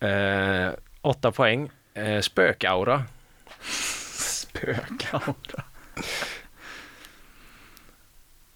[0.00, 0.70] Eh,
[1.00, 1.70] 8 poäng.
[1.94, 3.04] Eh, spökaura.
[3.60, 5.34] Spökaura.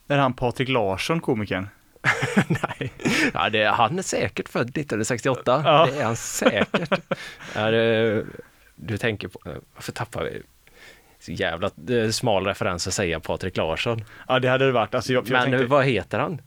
[0.08, 1.68] Är han Patrik Larsson, komikern?
[2.48, 2.92] Nej,
[3.34, 5.62] ja, det, han är säkert född 1968.
[5.64, 5.86] Ja.
[5.86, 7.00] Det är han säkert.
[7.54, 8.24] Ja, det,
[8.74, 9.40] du tänker på,
[9.74, 10.42] varför tappar vi?
[11.28, 14.04] Jävla eh, smal referens att säga Patrik Larsson.
[14.28, 14.94] Ja, det hade det varit.
[14.94, 16.40] Alltså, jag, Men tänkte, vad heter han?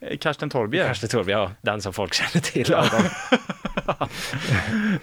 [0.00, 0.86] Eh, Karsten Torbjer.
[0.88, 2.66] Karsten Torby, ja, den som folk känner till.
[2.70, 2.76] Ja.
[2.78, 4.08] av dem.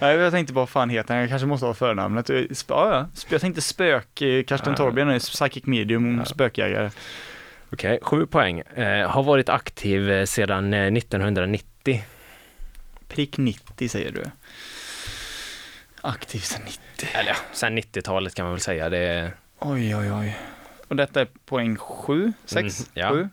[0.00, 1.20] Jag tänkte bara, vad fan heter han?
[1.20, 2.30] Jag kanske måste ha förnamnet.
[2.30, 4.76] Eh, Ja, Jag tänkte spök, Karsten Ja.
[4.76, 6.24] Torbjörn är psychic medium, Ja.
[6.24, 6.90] spökjägare.
[7.72, 8.58] Okej, sju poäng.
[8.60, 12.04] Eh, har varit aktiv sedan eh, 1990.
[13.08, 14.24] Prick 90 säger du.
[16.04, 17.08] Aktiv sedan 90.
[17.14, 18.88] Eller ja, sen 90-talet kan man väl säga.
[18.88, 20.38] Det är, Oj, oj, oj.
[20.88, 23.10] Och detta är poäng 7, 6, Mm, ja.
[23.10, 23.28] 7.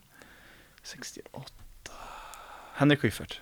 [0.83, 1.51] 68.
[2.75, 3.41] Henrik Schyffert.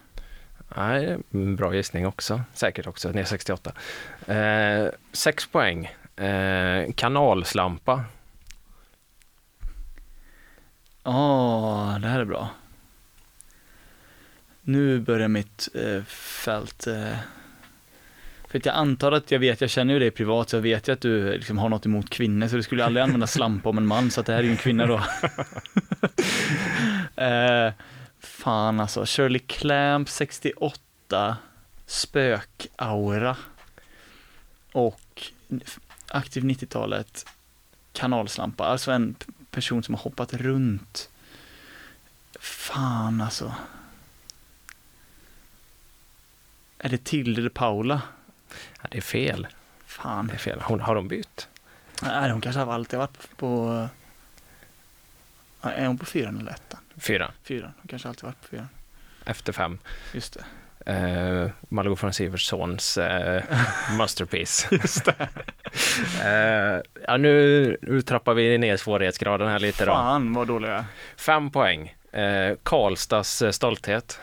[0.77, 2.41] nej, bra gissning också.
[2.53, 3.73] Säkert också, ner 68.
[4.27, 5.85] Eh, sex poäng.
[6.15, 8.03] Eh, kanalslampa.
[11.03, 12.49] Ja, det här är bra.
[14.61, 16.87] Nu börjar mitt eh, fält.
[16.87, 17.15] Eh,
[18.49, 20.87] för att jag antar att jag vet, jag känner ju dig privat, så jag vet
[20.87, 23.77] ju att du liksom har något emot kvinnor, så du skulle aldrig använda slampa om
[23.77, 24.95] en man, så att det här är ju en kvinna då.
[27.23, 27.73] eh,
[28.19, 31.37] fan alltså, Shirley Clamp 68,
[31.85, 33.37] spökaura
[34.71, 35.23] och
[36.07, 37.25] aktiv 90-talet,
[37.93, 39.15] kanalslampa, alltså en
[39.51, 41.09] person som har hoppat runt.
[42.39, 43.53] Fan alltså.
[46.77, 48.01] Är det Tilde de Paula?
[48.81, 49.47] Ja, det är fel.
[49.85, 50.27] Fan.
[50.27, 50.61] Det är fel.
[50.63, 51.47] Hon, har de bytt?
[52.01, 53.87] Nej, hon kanske har alltid varit på...
[55.61, 56.79] Är hon på fyran eller ettan?
[56.97, 57.31] Fyra.
[57.43, 57.71] Fyran.
[57.77, 58.69] Hon kanske alltid varit på fyran.
[59.25, 59.79] Efter fem.
[60.13, 60.43] Just det.
[60.87, 63.41] Uh, Margot von Sivertssons uh,
[63.97, 64.67] masterpiece.
[64.71, 65.27] Just det.
[66.23, 69.91] Eh, ja, nu, nu trappar vi ner svårighetsgraden här lite då.
[69.91, 70.85] Fan vad dålig jag är.
[71.17, 71.95] Fem poäng.
[72.17, 74.19] Uh, Karlstads eh, stolthet.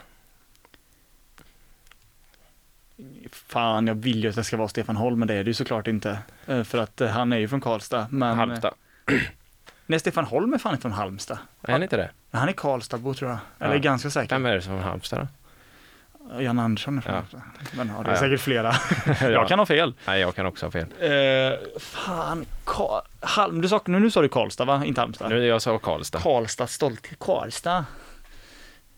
[3.33, 5.55] Fan, jag vill ju att det ska vara Stefan Holm, men det är det ju
[5.55, 6.19] såklart inte.
[6.47, 8.07] Eh, För att eh, han är ju från Karlstad.
[8.11, 8.39] Men...
[8.39, 8.75] Halmstad.
[9.87, 11.39] Nej, Stefan Holm är fan från Halmstad.
[11.63, 12.11] Är han inte det?
[12.31, 13.39] Han är Karlstadbo tror jag.
[13.59, 13.81] Eller Ja.
[13.81, 14.35] ganska säker.
[14.35, 16.43] Vem är det som är från Halmstad då?
[16.43, 17.19] Jan Andersson är från Ja.
[17.21, 17.43] Halmstad.
[17.77, 18.75] Men ja, det är Ja, säkert flera.
[19.21, 19.29] Ja.
[19.31, 19.95] Jag kan ha fel.
[20.07, 20.87] Nej, jag kan också ha fel.
[21.01, 24.85] Eh, fan, Ka- Halm, du sa, nu, nu sa du Karlstad va?
[24.85, 25.29] Inte Halmstad?
[25.31, 26.19] Nu, jag sa Karlstad.
[26.21, 27.85] Karlstad, stolt Karlstad.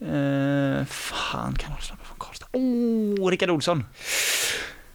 [0.00, 1.96] Eh, fan, kan Karlstad?
[2.52, 3.84] Oh, Rickard Olsson.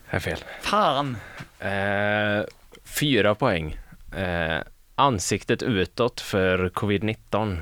[0.10, 0.44] är fel.
[0.62, 1.18] Fan.
[1.60, 2.46] Eh,
[2.84, 3.78] fyra poäng.
[4.16, 4.62] Eh,
[4.96, 7.62] ansiktet utåt för covid-19.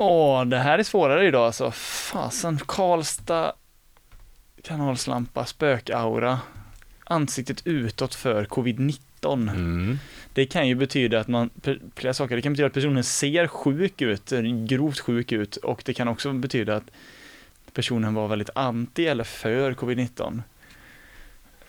[0.00, 1.70] Åh, det här är svårare idag alltså.
[1.70, 3.52] Fasen, Karlstad,
[4.62, 6.38] kanalslampa, spökaura,
[7.04, 9.00] ansiktet utåt för covid-19.
[9.50, 9.98] Mm.
[10.32, 11.50] Det kan ju betyda att man,
[11.94, 14.30] flera saker, det kan betyda att personen ser sjuk ut,
[14.68, 16.90] grovt sjuk ut och det kan också betyda att
[17.74, 20.42] personen var väldigt anti eller för covid-19.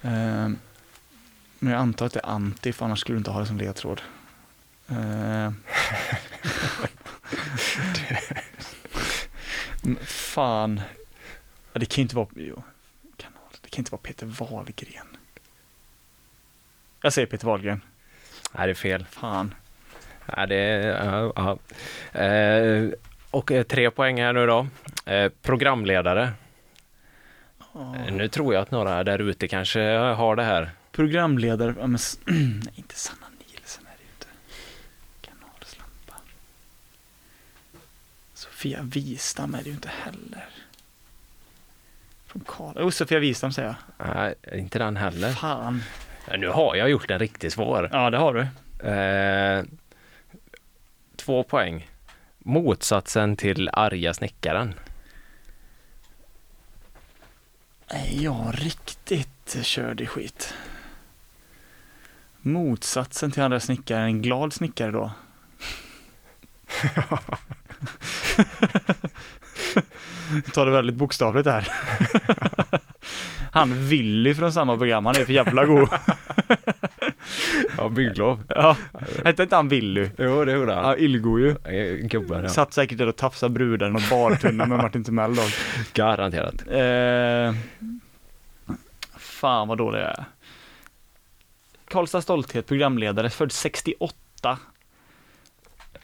[0.01, 0.57] Ehm,
[1.59, 3.57] Men jag antar att det är anti, för annars skulle du inte ha det som
[3.57, 4.01] ledtråd.
[4.87, 5.55] Ehm.
[10.05, 10.81] Fan.
[11.73, 12.63] Ja, det kan ju inte vara, jo,
[13.17, 15.07] kanal, det kan inte vara Peter Wahlgren.
[17.01, 17.81] Jag säger Peter Wahlgren.
[18.51, 19.05] Nej, det är fel.
[19.09, 19.53] Fan.
[20.37, 21.57] Nej, det är, ja, ja.
[22.19, 22.89] Eh,
[23.31, 24.67] och eh, tre poäng här nu då.
[25.05, 26.31] Eh, programledare.
[27.75, 30.71] Eh, Nu tror jag att några där ute kanske har det här.
[30.91, 31.99] Programledare, ja, men,
[32.65, 34.27] nej inte Sanna Nielsen är det ju inte.
[35.21, 36.13] Kanalslampa.
[38.33, 40.45] Sofia Wistam är det ju inte heller.
[42.27, 42.77] Från Karl.
[42.77, 44.07] Oh, Sofia Wistam säger jag.
[44.15, 45.29] Nej, inte den heller.
[45.31, 45.83] Fan.
[46.37, 47.89] Nu har jag gjort den riktigt svår.
[47.91, 48.41] Ja, det har du.
[48.89, 49.63] Eh,
[51.15, 51.89] två poäng.
[52.39, 54.73] Motsatsen till arga snickaren.
[57.91, 60.53] Har riktigt körd i skit.
[62.41, 65.11] Motsatsen till andra snickare, en glad snickare då.
[70.53, 71.71] Ta det väldigt bokstavligt här.
[73.51, 75.89] Han Willy från samma program, han är för jävla god.
[77.81, 78.43] Ja, bygglov.
[78.47, 78.77] Ja,
[79.25, 80.09] hette inte han Willy?
[80.17, 81.55] Jo, det gjorde Ja, illgo ju.
[82.07, 82.49] Gubbar, ja.
[82.49, 85.41] Satt säkert där och tafsade brudar i något bartunna med Martin Timell då.
[85.93, 86.67] Garanterat.
[86.67, 87.55] Eh,
[89.17, 90.25] fan vad dålig jag är.
[91.87, 94.57] Karlstad Stolthet, programledare, född 68.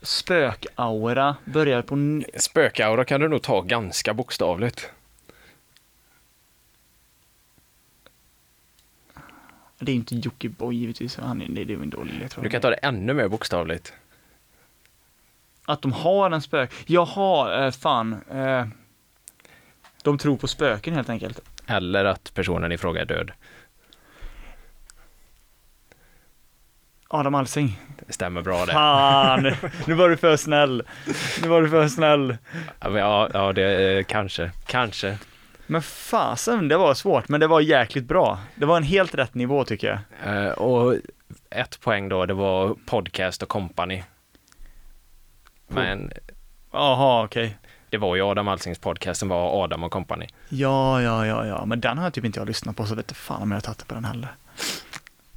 [0.01, 2.21] Spökaura, börjar på...
[2.39, 4.91] Spökaura kan du nog ta ganska bokstavligt.
[9.79, 12.45] Det är inte Jockiboi givetvis, han är, det är ju en dålig ledtråd.
[12.45, 13.93] Du kan ta det ännu mer bokstavligt.
[15.65, 16.71] Att de har en spök...
[16.85, 18.21] Jaha, eh, fan.
[18.31, 18.67] Eh,
[20.03, 21.39] de tror på spöken helt enkelt.
[21.67, 23.31] Eller att personen i fråga är död.
[27.07, 27.79] Adam Alsing.
[28.07, 28.71] Det stämmer bra det.
[28.71, 29.43] Fan,
[29.87, 30.83] nu var du för snäll.
[31.41, 32.37] Nu var du för snäll.
[32.79, 34.51] Ja, ja det eh, kanske.
[34.65, 35.17] Kanske.
[35.67, 38.39] Men fasen, det var svårt, men det var jäkligt bra.
[38.55, 39.87] Det var en helt rätt nivå tycker
[40.23, 40.45] jag.
[40.45, 40.95] Eh, och
[41.49, 44.03] ett poäng då, det var podcast och company.
[45.67, 46.11] Men
[46.71, 47.57] Jaha, okej.
[47.89, 50.27] det var ju Adam Alsings podcast som var Adam och company.
[50.49, 53.11] Ja, ja, ja, ja, men den har jag typ inte jag lyssnat på, så vet
[53.11, 54.29] fan om jag har tagit på den heller.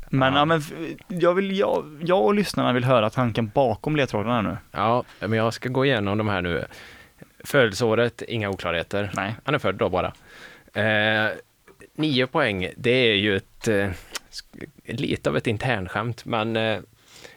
[0.09, 0.39] Men, Ja.
[0.39, 0.45] ja.
[0.45, 0.63] men
[1.09, 4.57] jag, vill, jag, jag och lyssnarna vill höra tanken bakom ledtrådarna nu.
[4.73, 6.65] Ja, men jag ska gå igenom de här nu.
[7.45, 9.11] Födelseåret, inga oklarheter.
[9.15, 9.35] Nej.
[9.45, 10.13] Han är född då bara.
[10.73, 11.31] Eh,
[11.95, 13.91] nio poäng, det är ju ett, eh,
[14.85, 16.79] lite av ett internskämt, men eh,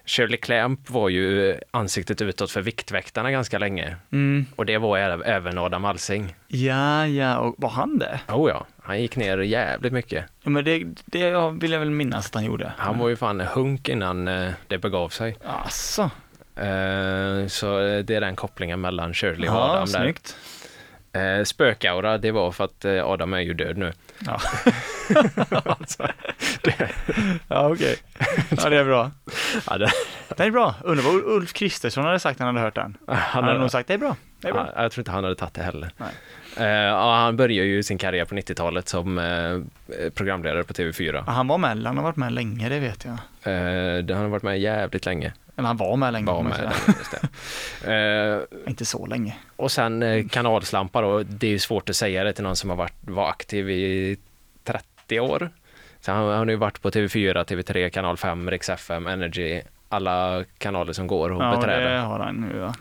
[0.05, 3.95] Shirley Clamp var ju ansiktet utåt för Viktväktarna ganska länge.
[4.11, 4.45] Mm.
[4.55, 6.35] Och det var även Adam Alsing.
[6.47, 8.19] Ja, ja, och var han det?
[8.27, 10.25] Oh ja, han gick ner jävligt mycket.
[10.43, 12.71] Ja, men det, det vill jag väl minnas att han gjorde.
[12.77, 15.37] Han var ju fan hunk innan eh, det begav sig.
[15.43, 16.09] Asså.
[16.55, 19.99] Eh, så det är den kopplingen mellan Shirley och Ja, Adam där.
[20.01, 20.35] snyggt.
[21.13, 23.93] Eh, spökaura, det var för att eh, Adam är ju död nu.
[24.25, 24.41] Ja.
[27.47, 27.95] ja, okej.
[28.57, 29.11] Ja, det är bra.
[29.69, 29.91] Ja, det,
[30.37, 30.75] Det är bra.
[30.83, 32.97] Undrar vad Ulf Kristersson hade sagt när han hade hört den.
[33.07, 34.15] Han hade nog sagt det är bra.
[34.41, 34.71] Det är bra.
[34.75, 35.89] Ja, jag tror inte han hade tagit det heller.
[35.97, 36.09] Nej.
[36.57, 41.23] Eh, ja, han började ju sin karriär på 90-talet som eh, programledare på TV4.
[41.27, 43.17] Ja, Han var med, han har varit med länge, det vet jag.
[43.43, 45.33] Eh, det har han varit med jävligt länge.
[45.57, 46.25] Eller han var med länge.
[46.25, 46.71] Var med,
[47.83, 47.93] det.
[47.93, 49.35] Eh, Inte så länge.
[49.55, 52.69] och sen eh, kanalslampa då, det är ju svårt att säga det till någon som
[52.69, 54.17] har varit var aktiv i
[54.63, 55.49] 30 år.
[55.99, 60.43] Så han, han har ju varit på TV4, TV3, Kanal 5, Rix FM, Energy, alla
[60.57, 61.89] kanaler som går och Ja, beträda.
[61.89, 62.73] det har han nu ja.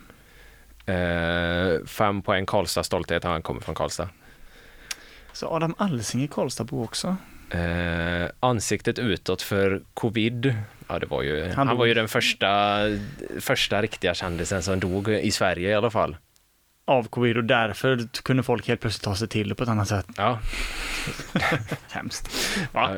[0.87, 4.09] Eh, fem poäng Karlstad stolthet, han kommer från Karlstad.
[5.33, 7.17] Så Adam Alsing är Karlstadbo också.
[7.53, 10.55] Eh, ansiktet utåt för covid.
[10.89, 12.79] Ja, det var ju, Han han, var ju den första,
[13.41, 16.17] första riktiga kändisen som dog i Sverige i alla fall.
[16.85, 19.89] Av covid och därför kunde folk helt plötsligt ta sig till det på ett annat
[19.89, 20.07] sätt.
[20.17, 20.39] Ja,
[21.91, 22.31] Hemskt.
[22.73, 22.97] ja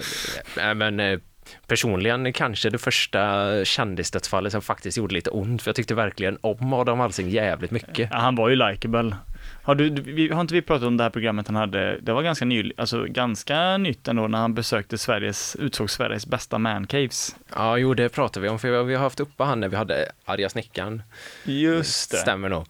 [0.60, 1.18] eh, men eh,
[1.66, 6.72] personligen kanske det första kändisdödsfallet som faktiskt gjorde lite ont, för jag tyckte verkligen om
[6.72, 8.08] Adam Alsing jävligt mycket.
[8.12, 9.16] Ja, han var ju likeable.
[9.62, 12.22] Har, du, vi, har inte vi pratat om det här programmet han hade, det var
[12.22, 17.36] ganska nyligt, alltså ganska nytt ändå när han besökte Sveriges, utsåg Sveriges bästa mancaves.
[17.54, 20.08] Ja, jo, det pratade vi om, för vi har haft uppe han när vi hade
[20.24, 21.02] Arga snickaren.
[21.44, 22.16] Just det.
[22.16, 22.66] Stämmer nog.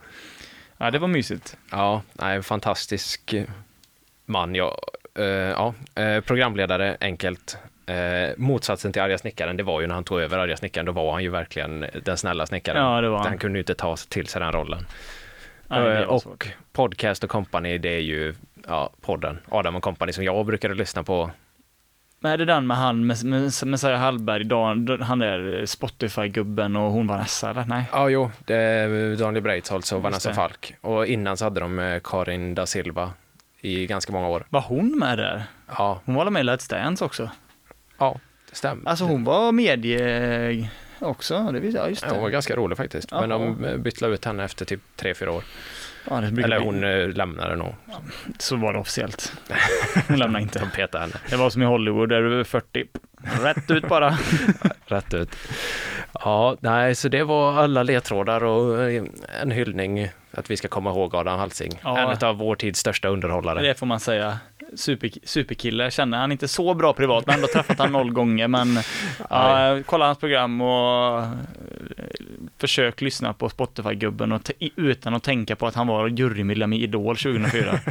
[0.78, 1.56] Ja, det var mysigt.
[1.70, 3.34] Ja, nej, fantastisk
[4.26, 4.54] man.
[4.54, 4.78] Ja,
[5.14, 7.58] eh, ja, eh, programledare, enkelt.
[7.86, 10.92] Eh, motsatsen till arga snickaren, det var ju när han tog över arga snickaren, då
[10.92, 12.82] var han ju verkligen den snälla snickaren.
[12.82, 13.26] Ja, det var han.
[13.26, 14.86] Han kunde ju inte ta till sig den rollen.
[15.68, 16.54] Nej, Eh, och svårt.
[16.72, 18.34] podcast och company, det är ju
[18.68, 21.30] ja, podden, Adam och company, som jag brukade lyssna på.
[22.20, 26.92] Men är det den med han, med, med Messiah Hallberg, Dan, han är Spotify-gubben och
[26.92, 27.64] hon Vanessa eller?
[27.64, 27.84] Nej.
[27.92, 30.34] Ja, jo, det är Daniel Breitholtz och Just Vanessa det.
[30.34, 30.74] Falk.
[30.80, 33.12] Och innan så hade de eh, Karin da Silva
[33.60, 34.46] i ganska många år.
[34.48, 35.42] Var hon med där?
[35.78, 37.30] Ja, Hon var med i Let's Dance också.
[37.98, 38.88] ja det stämmer.
[38.90, 40.68] Alltså hon var medie
[41.04, 42.32] också, det visste jag, just Ja, hon var det.
[42.32, 43.10] ganska rolig faktiskt.
[43.10, 43.38] Men Jaha.
[43.38, 45.44] de eh, bytte ut henne efter typ tre fyra år.
[46.10, 47.74] Ja, det Eller bli- hon eh, lämnade nog.
[48.38, 49.32] Så var det officiellt.
[50.08, 50.58] Hon lämnade inte.
[50.58, 52.84] De petade henne Det var som i Hollywood, där du är 40.
[53.42, 54.18] Rätt ut bara.
[54.86, 55.36] rätt ut.
[56.12, 59.04] Ja, nej, så det var alla ledtrådar och eh,
[59.42, 61.80] en hyllning att vi ska komma ihåg Adam Halsing.
[61.82, 61.98] Ja.
[61.98, 63.62] En av vår tids största underhållare.
[63.62, 64.38] Det får man säga.
[64.74, 68.48] Super, superkille, känner han inte så bra privat, men ändå träffat han noll gånger.
[68.48, 68.78] Men
[69.30, 71.22] ja, kolla hans program och
[72.58, 77.16] försök lyssna på Spotify-gubben och utan att tänka på att han var jurymedlem i Idol
[77.16, 77.80] 2004.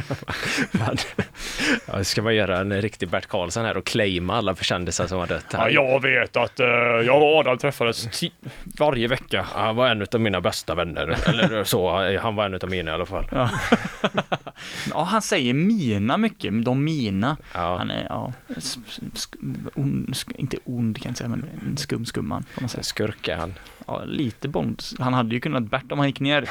[1.86, 5.26] Ja, ska man göra en riktig Bert Karlsson här och claima alla kändisar som har
[5.26, 5.46] dött?
[5.52, 6.66] Ja, jag vet att uh,
[7.06, 8.08] jag och Adam träffades
[8.78, 9.46] varje vecka.
[9.52, 11.16] Han var en av mina bästa vänner.
[11.28, 13.28] Eller så, han var en av mina i alla fall.
[13.32, 13.50] Ja.
[14.90, 17.36] ja, han säger mina mycket, de mina.
[17.54, 22.06] Ja, Han är, ja, sk- on, sk- inte ond kan jag säga, men en skum
[22.06, 22.44] skumman.
[22.80, 23.54] Skurk är han.
[23.86, 24.82] Ja, lite Bond.
[24.98, 26.48] Han hade ju kunnat, Bert om han gick ner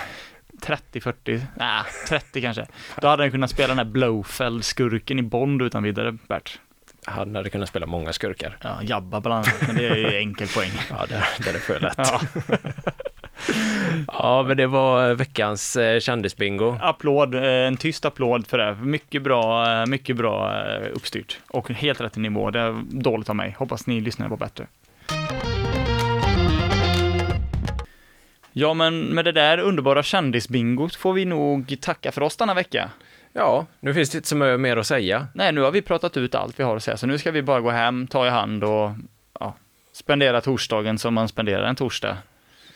[0.62, 2.66] 30-40, nej 30 kanske.
[3.02, 6.60] Då hade han kunnat spela den här Blowfeld-skurken i Bond utan vidare, Bert.
[7.06, 8.58] Han hade kunnat spela många skurkar.
[8.62, 10.72] Ja, Jabba bland annat, men det är ju enkel poäng.
[10.90, 11.98] Ja, det, det är för lätt.
[11.98, 12.22] Ja.
[14.08, 16.78] Ja, men det var veckans eh, kändisbingo.
[16.82, 18.76] Applåd, eh, en tyst applåd för det.
[18.76, 21.40] Mycket bra, eh, mycket bra eh, uppstyrt.
[21.48, 22.52] Och helt rätt i nivå.
[22.52, 23.56] Det är dåligt av mig.
[23.60, 24.68] Hoppas ni lyssnar på bättre.
[28.54, 32.90] Ja, men med det där underbara kändisbingot får vi nog tacka för oss denna vecka.
[33.34, 35.28] Ja, nu finns det inte så mycket mer att säga.
[35.34, 37.42] Nej, nu har vi pratat ut allt vi har att säga, så nu ska vi
[37.42, 38.92] bara gå hem, ta i hand och
[39.40, 39.56] ja,
[39.94, 42.18] spendera torsdagen som man spenderar en torsdag.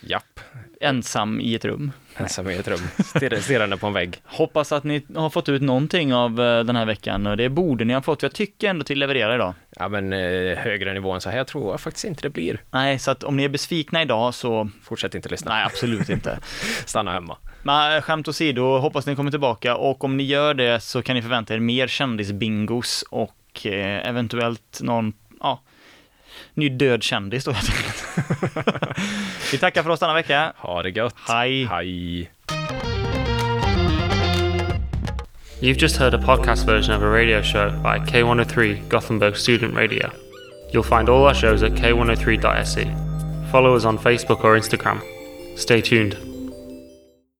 [0.01, 0.39] Japp,
[0.81, 1.91] Ensam i ett rum.
[2.17, 4.21] ensam i ett rum, stirr- stirrande på en vägg.
[4.25, 7.85] Hoppas att ni har fått ut någonting av eh, den här veckan och det borde
[7.85, 8.23] ni ha fått.
[8.23, 9.53] Jag tycker ändå till leverera idag.
[9.69, 12.61] Ja, men eh, högre nivå än så här tror jag faktiskt inte det blir.
[12.71, 15.53] Nej, så att om ni är besvikna idag så, Fortsätt inte lyssna.
[15.53, 16.39] nej absolut inte.
[16.85, 17.37] Stanna hemma.
[17.63, 21.15] Men eh, skämt åsido, hoppas ni kommer tillbaka och om ni gör det så kan
[21.15, 23.33] ni förvänta er mer kändisbingos och
[23.65, 25.61] eventuellt någon, ja,
[26.57, 27.51] ny död kändis då.
[29.51, 30.53] Vi tackar för oss denna vecka.
[30.57, 31.15] Ha det gött.
[31.27, 31.65] Hej!
[31.65, 32.29] Hej.
[35.59, 40.11] You've just heard a podcast version of a radio show by K103 Gothenburg Student Radio.
[40.71, 42.87] You'll find all our shows at k103.se.
[43.51, 45.01] Follow us on Facebook or Instagram.
[45.55, 46.15] Stay tuned.